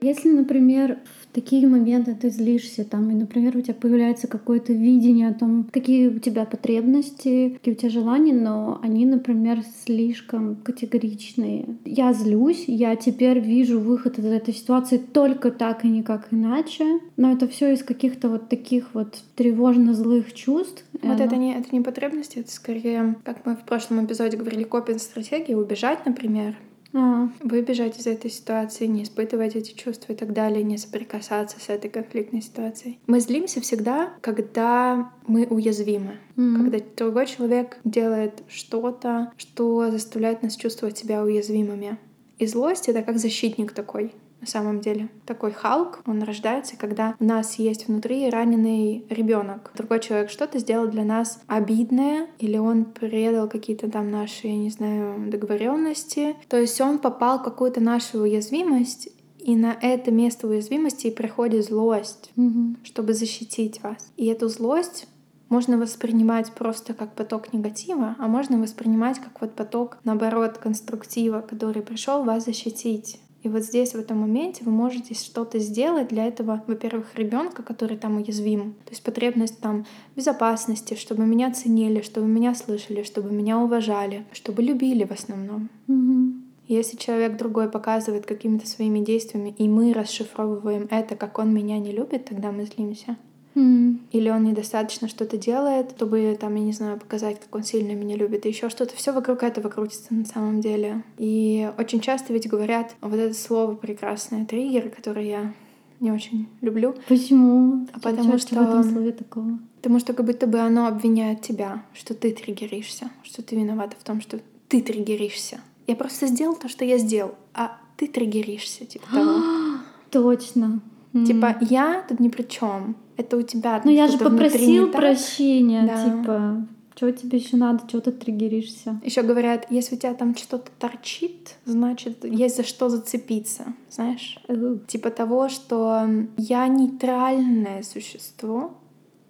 Если, 0.00 0.32
например, 0.32 0.98
такие 1.38 1.68
моменты 1.68 2.16
ты 2.20 2.30
злишься, 2.30 2.84
там, 2.84 3.10
и, 3.10 3.14
например, 3.14 3.56
у 3.56 3.60
тебя 3.60 3.74
появляется 3.74 4.26
какое-то 4.26 4.72
видение 4.72 5.28
о 5.28 5.34
том, 5.34 5.68
какие 5.70 6.08
у 6.08 6.18
тебя 6.18 6.44
потребности, 6.44 7.50
какие 7.50 7.74
у 7.74 7.76
тебя 7.76 7.90
желания, 7.90 8.32
но 8.32 8.80
они, 8.82 9.06
например, 9.06 9.60
слишком 9.84 10.56
категоричные. 10.56 11.76
Я 11.84 12.12
злюсь, 12.12 12.64
я 12.66 12.96
теперь 12.96 13.38
вижу 13.38 13.78
выход 13.78 14.18
из 14.18 14.24
этой 14.24 14.52
ситуации 14.52 14.98
только 14.98 15.52
так 15.52 15.84
и 15.84 15.88
никак 15.88 16.26
иначе, 16.32 16.84
но 17.16 17.30
это 17.30 17.46
все 17.46 17.72
из 17.72 17.84
каких-то 17.84 18.28
вот 18.28 18.48
таких 18.48 18.86
вот 18.94 19.22
тревожно-злых 19.36 20.34
чувств. 20.34 20.84
Вот 21.00 21.20
это 21.20 21.36
не, 21.36 21.54
это 21.54 21.68
не 21.70 21.82
потребности, 21.82 22.40
это 22.40 22.50
скорее, 22.50 23.14
как 23.22 23.46
мы 23.46 23.54
в 23.54 23.60
прошлом 23.60 24.04
эпизоде 24.04 24.36
говорили, 24.36 24.64
копинг-стратегия, 24.64 25.56
убежать, 25.56 26.04
например, 26.04 26.56
а. 26.92 27.28
Выбежать 27.40 27.98
из 27.98 28.06
этой 28.06 28.30
ситуации, 28.30 28.86
не 28.86 29.02
испытывать 29.02 29.56
эти 29.56 29.72
чувства 29.72 30.12
и 30.12 30.16
так 30.16 30.32
далее, 30.32 30.62
не 30.62 30.78
соприкасаться 30.78 31.60
с 31.60 31.68
этой 31.68 31.90
конфликтной 31.90 32.42
ситуацией. 32.42 32.98
Мы 33.06 33.20
злимся 33.20 33.60
всегда, 33.60 34.10
когда 34.20 35.12
мы 35.26 35.46
уязвимы, 35.46 36.18
mm-hmm. 36.36 36.56
когда 36.56 36.78
другой 36.96 37.26
человек 37.26 37.78
делает 37.84 38.42
что-то, 38.48 39.32
что 39.36 39.90
заставляет 39.90 40.42
нас 40.42 40.56
чувствовать 40.56 40.98
себя 40.98 41.22
уязвимыми. 41.22 41.98
И 42.38 42.46
злость— 42.46 42.88
это 42.90 43.02
как 43.02 43.18
защитник 43.18 43.72
такой 43.72 44.12
на 44.40 44.46
самом 44.46 44.80
деле. 44.80 45.08
Такой 45.26 45.52
Халк, 45.52 46.00
он 46.06 46.22
рождается, 46.22 46.76
когда 46.76 47.14
у 47.18 47.24
нас 47.24 47.54
есть 47.58 47.88
внутри 47.88 48.28
раненый 48.30 49.04
ребенок. 49.10 49.72
Другой 49.74 50.00
человек 50.00 50.30
что-то 50.30 50.58
сделал 50.58 50.88
для 50.88 51.04
нас 51.04 51.40
обидное, 51.46 52.28
или 52.38 52.56
он 52.56 52.84
предал 52.84 53.48
какие-то 53.48 53.90
там 53.90 54.10
наши, 54.10 54.46
я 54.46 54.56
не 54.56 54.70
знаю, 54.70 55.30
договоренности. 55.30 56.36
То 56.48 56.58
есть 56.58 56.80
он 56.80 56.98
попал 56.98 57.40
в 57.40 57.42
какую-то 57.42 57.80
нашу 57.80 58.20
уязвимость, 58.20 59.08
и 59.38 59.56
на 59.56 59.76
это 59.80 60.10
место 60.10 60.46
уязвимости 60.46 61.10
приходит 61.10 61.64
злость, 61.64 62.30
mm-hmm. 62.36 62.76
чтобы 62.84 63.14
защитить 63.14 63.82
вас. 63.82 64.12
И 64.16 64.26
эту 64.26 64.48
злость 64.48 65.06
можно 65.48 65.78
воспринимать 65.78 66.52
просто 66.52 66.92
как 66.92 67.14
поток 67.14 67.52
негатива, 67.52 68.16
а 68.18 68.28
можно 68.28 68.58
воспринимать 68.58 69.18
как 69.18 69.40
вот 69.40 69.54
поток, 69.54 69.98
наоборот, 70.04 70.58
конструктива, 70.58 71.40
который 71.40 71.82
пришел 71.82 72.24
вас 72.24 72.44
защитить. 72.44 73.20
И 73.48 73.50
вот 73.50 73.62
здесь, 73.62 73.92
в 73.92 73.98
этом 73.98 74.18
моменте, 74.18 74.62
вы 74.62 74.72
можете 74.72 75.14
что-то 75.14 75.58
сделать 75.58 76.08
для 76.08 76.26
этого, 76.26 76.62
во-первых, 76.66 77.14
ребенка, 77.14 77.62
который 77.62 77.96
там 77.96 78.18
уязвим. 78.18 78.74
То 78.84 78.90
есть 78.90 79.02
потребность 79.02 79.58
там 79.58 79.86
безопасности, 80.14 80.92
чтобы 80.96 81.24
меня 81.24 81.50
ценили, 81.50 82.02
чтобы 82.02 82.26
меня 82.26 82.54
слышали, 82.54 83.02
чтобы 83.04 83.32
меня 83.32 83.58
уважали, 83.58 84.26
чтобы 84.32 84.62
любили 84.62 85.04
в 85.04 85.12
основном. 85.12 85.70
Mm-hmm. 85.88 86.42
Если 86.66 86.98
человек 86.98 87.38
другой 87.38 87.70
показывает 87.70 88.26
какими-то 88.26 88.66
своими 88.66 88.98
действиями, 88.98 89.54
и 89.56 89.66
мы 89.66 89.94
расшифровываем 89.94 90.86
это, 90.90 91.16
как 91.16 91.38
он 91.38 91.54
меня 91.54 91.78
не 91.78 91.92
любит, 91.92 92.26
тогда 92.26 92.52
мы 92.52 92.66
злимся. 92.66 93.16
Mm. 93.58 93.98
Или 94.12 94.30
он 94.30 94.44
недостаточно 94.44 95.08
что-то 95.08 95.36
делает, 95.36 95.92
чтобы, 95.96 96.36
там, 96.40 96.54
я 96.54 96.62
не 96.62 96.72
знаю, 96.72 96.98
показать, 96.98 97.40
как 97.40 97.54
он 97.54 97.64
сильно 97.64 97.92
меня 97.92 98.16
любит, 98.16 98.46
и 98.46 98.48
еще 98.48 98.70
что-то. 98.70 98.94
Все 98.94 99.12
вокруг 99.12 99.42
этого 99.42 99.68
крутится 99.68 100.14
на 100.14 100.24
самом 100.24 100.60
деле. 100.60 101.02
И 101.16 101.70
очень 101.76 102.00
часто 102.00 102.32
ведь 102.32 102.48
говорят 102.48 102.94
вот 103.00 103.18
это 103.18 103.34
слово 103.34 103.74
прекрасное 103.74 104.44
триггер, 104.44 104.90
которое 104.90 105.26
я 105.26 105.52
не 105.98 106.12
очень 106.12 106.48
люблю. 106.60 106.94
Почему? 107.08 107.86
А 107.92 107.98
потому 107.98 108.38
что... 108.38 108.54
в 108.54 108.62
этом 108.62 108.84
слове 108.84 109.12
такого? 109.12 109.58
Потому 109.76 109.98
что 109.98 110.12
как 110.12 110.26
будто 110.26 110.46
бы 110.46 110.58
оно 110.60 110.86
обвиняет 110.86 111.42
тебя, 111.42 111.84
что 111.94 112.14
ты 112.14 112.32
триггеришься, 112.32 113.10
что 113.24 113.42
ты 113.42 113.56
виновата 113.56 113.96
в 113.98 114.04
том, 114.04 114.20
что 114.20 114.40
ты 114.68 114.80
триггеришься. 114.80 115.60
Я 115.86 115.96
просто 115.96 116.26
сделал 116.26 116.54
то, 116.54 116.68
что 116.68 116.84
я 116.84 116.98
сделал, 116.98 117.34
а 117.54 117.78
ты 117.96 118.06
триггеришься, 118.06 118.84
типа 118.84 119.06
того. 119.10 119.40
Точно. 120.10 120.80
Типа 121.26 121.56
я 121.62 122.04
тут 122.08 122.20
ни 122.20 122.28
при 122.28 122.42
чем 122.42 122.94
это 123.18 123.36
у 123.36 123.42
тебя. 123.42 123.82
Ну 123.84 123.90
я 123.90 124.08
же 124.08 124.16
попросил 124.16 124.90
прощения, 124.90 125.86
да. 125.86 126.04
типа, 126.04 126.66
чего 126.94 127.10
тебе 127.10 127.38
еще 127.38 127.56
надо, 127.56 127.82
чего 127.88 128.00
ты 128.00 128.12
триггеришься? 128.12 129.00
Еще 129.04 129.22
говорят, 129.22 129.66
если 129.70 129.96
у 129.96 129.98
тебя 129.98 130.14
там 130.14 130.34
что-то 130.34 130.70
торчит, 130.78 131.56
значит, 131.64 132.24
есть 132.24 132.56
за 132.56 132.62
что 132.62 132.88
зацепиться, 132.88 133.74
знаешь? 133.90 134.38
Uh. 134.48 134.84
Типа 134.86 135.10
того, 135.10 135.48
что 135.48 136.08
я 136.36 136.66
нейтральное 136.68 137.82
существо, 137.82 138.74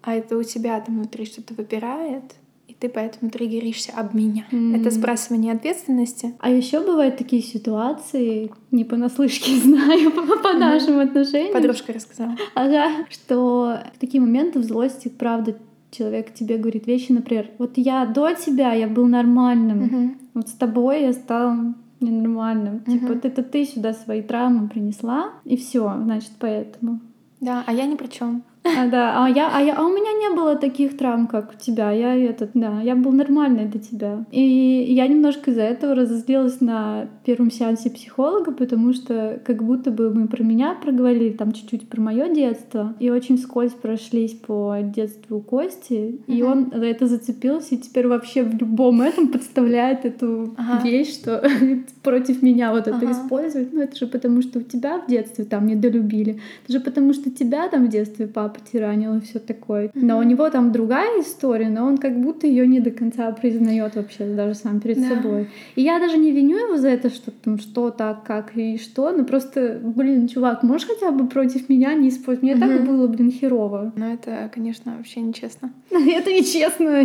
а 0.03 0.15
это 0.15 0.37
у 0.37 0.43
тебя 0.43 0.81
там 0.81 0.97
внутри 0.97 1.25
что-то 1.27 1.55
выпирает, 1.55 2.25
и 2.25 2.48
ты 2.81 2.89
поэтому 2.89 3.31
триггеришься 3.31 3.93
об 3.93 4.15
меня. 4.15 4.47
Mm. 4.53 4.81
Это 4.81 4.91
сбрасывание 4.91 5.53
ответственности. 5.53 6.35
А 6.39 6.51
еще 6.51 6.81
бывают 6.81 7.17
такие 7.17 7.43
ситуации, 7.43 8.53
не 8.71 8.85
понаслышке 8.85 9.57
знаю 9.63 10.11
по, 10.13 10.23
по 10.23 10.49
mm. 10.49 10.59
нашим 10.59 11.01
отношениям. 11.01 11.53
Подружка 11.53 11.93
рассказала. 11.93 12.37
Ага, 12.55 13.07
что 13.11 13.81
в 13.95 13.99
такие 13.99 14.21
моменты 14.21 14.61
в 14.61 14.65
злости, 14.65 15.09
правда, 15.09 15.57
человек 15.91 16.35
тебе 16.35 16.59
говорит 16.59 16.87
вещи, 16.87 17.13
например, 17.13 17.51
вот 17.59 17.73
я 17.77 18.05
до 18.07 18.33
тебя, 18.35 18.73
я 18.73 18.89
был 18.89 19.07
нормальным, 19.07 19.83
mm-hmm. 19.83 20.17
вот 20.35 20.49
с 20.49 20.53
тобой 20.53 21.03
я 21.03 21.13
стал 21.13 21.57
ненормальным. 22.01 22.77
Mm-hmm. 22.77 22.93
Типа, 22.93 23.07
вот 23.09 23.25
это 23.25 23.43
ты 23.43 23.65
сюда 23.65 23.93
свои 23.95 24.23
травмы 24.23 24.69
принесла, 24.69 25.31
и 25.45 25.57
все, 25.57 25.93
значит, 26.03 26.31
поэтому. 26.39 27.01
Да, 27.41 27.65
а 27.67 27.73
я 27.73 27.87
ни 27.87 27.95
при 27.95 28.09
чем. 28.09 28.43
А, 28.77 28.87
да, 28.87 29.25
а, 29.25 29.29
я, 29.29 29.51
а, 29.55 29.61
я, 29.61 29.75
а 29.77 29.85
у 29.85 29.89
меня 29.89 30.13
не 30.13 30.35
было 30.35 30.57
таких 30.57 30.97
травм, 30.97 31.27
как 31.27 31.53
у 31.55 31.59
тебя. 31.59 31.91
Я 31.91 32.15
этот, 32.15 32.51
да, 32.55 32.81
я 32.83 32.95
был 32.97 33.13
нормальный 33.13 33.67
для 33.67 33.81
тебя. 33.81 34.25
И 34.31 34.41
я 34.41 35.07
немножко 35.07 35.51
из-за 35.51 35.63
этого 35.63 35.95
разозлилась 35.95 36.61
на 36.61 37.09
первом 37.25 37.51
сеансе 37.51 37.91
психолога, 37.91 38.53
потому 38.53 38.93
что 38.93 39.41
как 39.45 39.63
будто 39.63 39.91
бы 39.91 40.13
мы 40.13 40.29
про 40.29 40.43
меня 40.43 40.75
проговорили, 40.75 41.31
там 41.31 41.53
чуть-чуть 41.53 41.89
про 41.89 42.01
мое 42.01 42.29
детство, 42.29 42.95
и 42.99 43.11
очень 43.11 43.39
скользь 43.39 43.73
прошлись 43.73 44.33
по 44.33 44.77
детству 44.83 45.41
Кости, 45.41 46.21
и 46.27 46.43
он 46.43 46.71
за 46.75 46.85
это 46.85 47.07
зацепился, 47.07 47.75
и 47.75 47.79
теперь 47.79 48.07
вообще 48.07 48.43
в 48.43 48.55
любом 48.55 49.03
этом 49.03 49.29
подставляет 49.29 50.05
эту 50.05 50.55
ага. 50.57 50.83
вещь, 50.83 51.13
что 51.13 51.43
против 52.03 52.43
меня 52.43 52.73
вот 52.73 52.87
это 52.87 52.97
ага. 52.97 53.13
использует. 53.13 53.73
Ну 53.73 53.81
это 53.81 53.97
же 53.97 54.07
потому, 54.07 54.43
что 54.43 54.59
у 54.59 54.63
тебя 54.63 54.99
в 54.99 55.09
детстве 55.09 55.45
там 55.45 55.67
недолюбили. 55.67 56.41
Это 56.65 56.73
же 56.79 56.81
потому, 56.81 57.13
что 57.13 57.31
тебя 57.31 57.69
там 57.69 57.87
в 57.87 57.89
детстве 57.89 58.27
папа 58.27 58.58
потиранил 58.59 59.17
и 59.17 59.21
все 59.21 59.39
такое. 59.39 59.91
Но 59.95 60.19
у 60.19 60.23
него 60.23 60.49
там 60.51 60.73
другая 60.73 61.21
история, 61.21 61.69
но 61.69 61.87
он 61.87 61.99
как 61.99 62.19
будто 62.21 62.47
ее 62.47 62.67
не 62.67 62.81
до 62.81 62.91
конца 62.91 63.31
признает 63.33 63.97
вообще 63.97 64.27
даже 64.27 64.55
сам 64.55 64.81
перед 64.81 65.01
да. 65.01 65.09
собой. 65.09 65.49
И 65.77 65.83
я 65.83 65.99
даже 65.99 66.19
не 66.19 66.31
виню 66.33 66.59
его 66.59 66.77
за 66.77 66.89
это, 66.89 67.11
что 67.11 67.31
там 67.31 67.59
что 67.59 67.91
так, 67.91 68.25
как 68.25 68.57
и 68.57 68.79
что, 68.79 69.11
но 69.11 69.25
просто, 69.25 69.81
блин, 69.83 70.29
чувак, 70.29 70.63
можешь 70.63 70.89
хотя 70.89 71.11
бы 71.11 71.27
против 71.27 71.69
меня 71.69 71.95
не 71.95 72.09
использовать? 72.09 72.43
Мне 72.43 72.55
угу. 72.55 72.61
так 72.61 72.87
было, 72.87 73.07
блин, 73.07 73.31
херово. 73.31 73.93
Ну 73.97 74.07
это, 74.07 74.51
конечно, 74.53 74.97
вообще 74.97 75.21
нечестно. 75.21 75.73
Это 75.91 76.33
нечестно. 76.33 77.05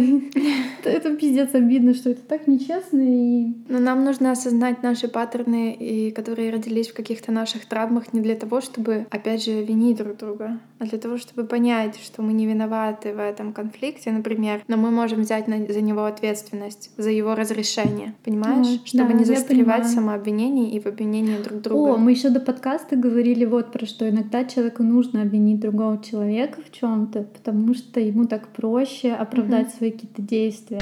Это 0.84 1.16
пиздец 1.16 1.54
обидно, 1.54 1.94
что 1.94 2.10
это 2.10 2.22
так 2.22 2.48
нечестно. 2.48 3.02
И... 3.02 3.54
Но 3.70 3.80
нам 3.80 4.04
нужно 4.04 4.32
осознать 4.32 4.84
наши 4.84 5.08
паттерны, 5.08 5.74
и 5.74 6.12
которые 6.12 6.52
родились 6.52 6.90
в 6.90 6.94
каких-то 6.94 7.32
наших 7.32 7.66
травмах 7.66 8.14
не 8.14 8.22
для 8.22 8.36
того, 8.36 8.62
чтобы, 8.62 9.06
опять 9.10 9.44
же, 9.44 9.64
винить 9.64 9.98
друг 9.98 10.18
друга, 10.18 10.60
а 10.80 10.86
для 10.86 10.98
того, 10.98 11.18
чтобы 11.18 11.33
понять, 11.42 12.00
что 12.00 12.22
мы 12.22 12.34
не 12.34 12.46
виноваты 12.46 13.14
в 13.14 13.20
этом 13.20 13.54
конфликте, 13.54 14.12
например, 14.12 14.64
но 14.68 14.78
мы 14.78 14.92
можем 14.92 15.22
взять 15.22 15.48
на, 15.48 15.66
за 15.66 15.82
него 15.82 16.06
ответственность, 16.06 16.92
за 16.98 17.10
его 17.10 17.36
разрешение, 17.36 18.14
понимаешь? 18.24 18.68
Mm, 18.68 18.86
чтобы 18.86 19.14
да, 19.14 19.20
не 19.20 19.26
застревать 19.26 19.86
в 19.86 19.90
самообвинении 19.90 20.74
и 20.76 20.80
в 20.80 20.86
обвинении 20.86 21.42
друг 21.42 21.62
друга. 21.62 21.94
О, 21.94 21.98
мы 21.98 22.12
еще 22.12 22.30
до 22.30 22.40
подкаста 22.40 22.96
говорили 22.96 23.46
вот 23.46 23.72
про 23.72 23.86
что. 23.86 24.08
Иногда 24.08 24.46
человеку 24.46 24.84
нужно 24.84 25.24
обвинить 25.24 25.60
другого 25.60 26.02
человека 26.04 26.60
в 26.62 26.72
чем-то, 26.72 27.24
потому 27.24 27.74
что 27.74 28.00
ему 28.00 28.26
так 28.26 28.50
проще 28.50 29.14
оправдать 29.14 29.68
mm-hmm. 29.68 29.78
свои 29.78 29.92
какие-то 29.92 30.22
действия. 30.22 30.80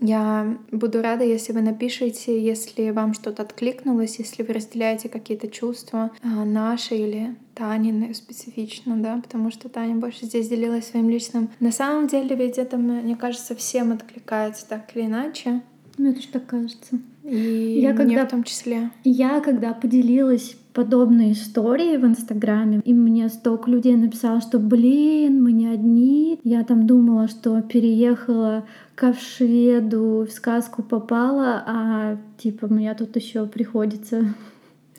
Я 0.00 0.56
буду 0.72 1.02
рада, 1.02 1.24
если 1.24 1.52
вы 1.52 1.60
напишите, 1.60 2.42
если 2.42 2.90
вам 2.90 3.12
что-то 3.12 3.42
откликнулось, 3.42 4.18
если 4.18 4.42
вы 4.42 4.54
разделяете 4.54 5.08
какие-то 5.08 5.48
чувства 5.48 6.10
а, 6.22 6.44
наши 6.44 6.94
или 6.96 7.36
Танины 7.54 8.14
специфично, 8.14 8.96
да, 8.96 9.20
потому 9.22 9.50
что 9.50 9.68
Таня 9.68 9.96
больше 9.96 10.24
здесь 10.24 10.48
делилась 10.48 10.86
своим 10.86 11.10
личным. 11.10 11.50
На 11.60 11.70
самом 11.70 12.06
деле 12.06 12.34
ведь 12.34 12.56
это, 12.56 12.78
мне 12.78 13.14
кажется, 13.16 13.54
всем 13.54 13.92
откликается 13.92 14.66
так 14.66 14.96
или 14.96 15.04
иначе. 15.04 15.60
Мне 15.98 16.12
тоже 16.14 16.28
так 16.28 16.46
кажется. 16.46 16.98
И 17.22 17.80
я 17.82 17.92
когда, 17.92 18.24
в 18.24 18.30
том 18.30 18.44
числе. 18.44 18.90
Я 19.04 19.40
когда 19.40 19.74
поделилась 19.74 20.56
подобной 20.72 21.32
истории 21.32 21.96
в 21.96 22.04
Инстаграме, 22.04 22.80
и 22.84 22.94
мне 22.94 23.28
столько 23.28 23.70
людей 23.70 23.96
написало, 23.96 24.40
что, 24.40 24.58
блин, 24.58 25.42
мы 25.42 25.52
не 25.52 25.66
одни. 25.66 26.38
Я 26.44 26.64
там 26.64 26.86
думала, 26.86 27.28
что 27.28 27.60
переехала 27.62 28.64
к 28.94 29.14
шведу, 29.14 30.26
в 30.26 30.30
сказку 30.30 30.82
попала, 30.82 31.62
а 31.66 32.18
типа 32.38 32.68
мне 32.68 32.94
тут 32.94 33.16
еще 33.16 33.46
приходится 33.46 34.34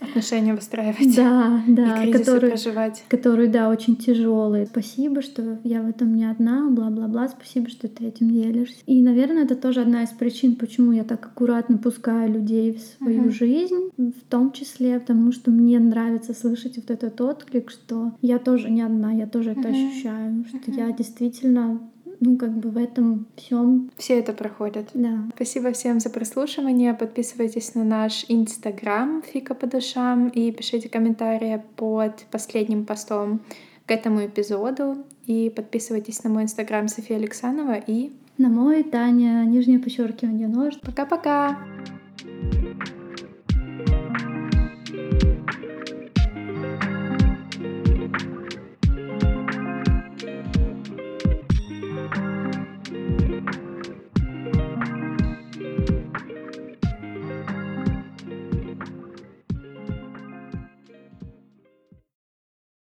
отношения 0.01 0.53
выстраивать. 0.53 1.15
Да, 1.15 1.63
да, 1.67 2.03
и 2.03 2.11
который, 2.11 2.49
проживать. 2.49 3.03
который, 3.07 3.47
да, 3.47 3.69
очень 3.69 3.95
тяжелый. 3.95 4.65
Спасибо, 4.65 5.21
что 5.21 5.59
я 5.63 5.81
в 5.81 5.89
этом 5.89 6.15
не 6.15 6.25
одна, 6.25 6.69
бла-бла-бла, 6.69 7.29
спасибо, 7.29 7.69
что 7.69 7.87
ты 7.87 8.05
этим 8.05 8.31
делишься. 8.31 8.81
И, 8.85 9.01
наверное, 9.01 9.43
это 9.43 9.55
тоже 9.55 9.81
одна 9.81 10.03
из 10.03 10.09
причин, 10.09 10.55
почему 10.55 10.91
я 10.91 11.03
так 11.03 11.25
аккуратно 11.25 11.77
пускаю 11.77 12.33
людей 12.33 12.73
в 12.73 12.79
свою 12.97 13.25
uh-huh. 13.25 13.31
жизнь, 13.31 13.89
в 13.97 14.29
том 14.29 14.51
числе 14.51 14.99
потому, 14.99 15.31
что 15.31 15.51
мне 15.51 15.79
нравится 15.79 16.33
слышать 16.33 16.77
вот 16.77 16.89
этот 16.89 17.21
отклик, 17.21 17.69
что 17.69 18.13
я 18.21 18.39
тоже 18.39 18.69
не 18.69 18.81
одна, 18.81 19.11
я 19.11 19.27
тоже 19.27 19.51
uh-huh. 19.51 19.59
это 19.59 19.69
ощущаю, 19.69 20.45
что 20.45 20.71
uh-huh. 20.71 20.77
я 20.77 20.91
действительно 20.91 21.79
ну, 22.21 22.37
как 22.37 22.51
бы 22.51 22.69
в 22.69 22.77
этом 22.77 23.25
всем. 23.35 23.89
Все 23.97 24.19
это 24.19 24.31
проходят. 24.31 24.89
Да. 24.93 25.27
Спасибо 25.35 25.71
всем 25.71 25.99
за 25.99 26.11
прослушивание. 26.11 26.93
Подписывайтесь 26.93 27.73
на 27.73 27.83
наш 27.83 28.25
инстаграм 28.27 29.23
Фика 29.23 29.55
по 29.55 29.65
душам 29.65 30.29
и 30.29 30.51
пишите 30.51 30.87
комментарии 30.87 31.61
под 31.75 32.23
последним 32.31 32.85
постом 32.85 33.41
к 33.87 33.91
этому 33.91 34.23
эпизоду. 34.23 34.97
И 35.25 35.49
подписывайтесь 35.49 36.23
на 36.23 36.29
мой 36.29 36.43
инстаграм 36.43 36.87
София 36.87 37.17
Александрова 37.17 37.75
и 37.75 38.11
на 38.37 38.49
мой 38.49 38.83
Таня, 38.83 39.43
нижнее 39.45 39.79
подчеркивание 39.79 40.47
нож. 40.47 40.79
Пока-пока! 40.79 41.57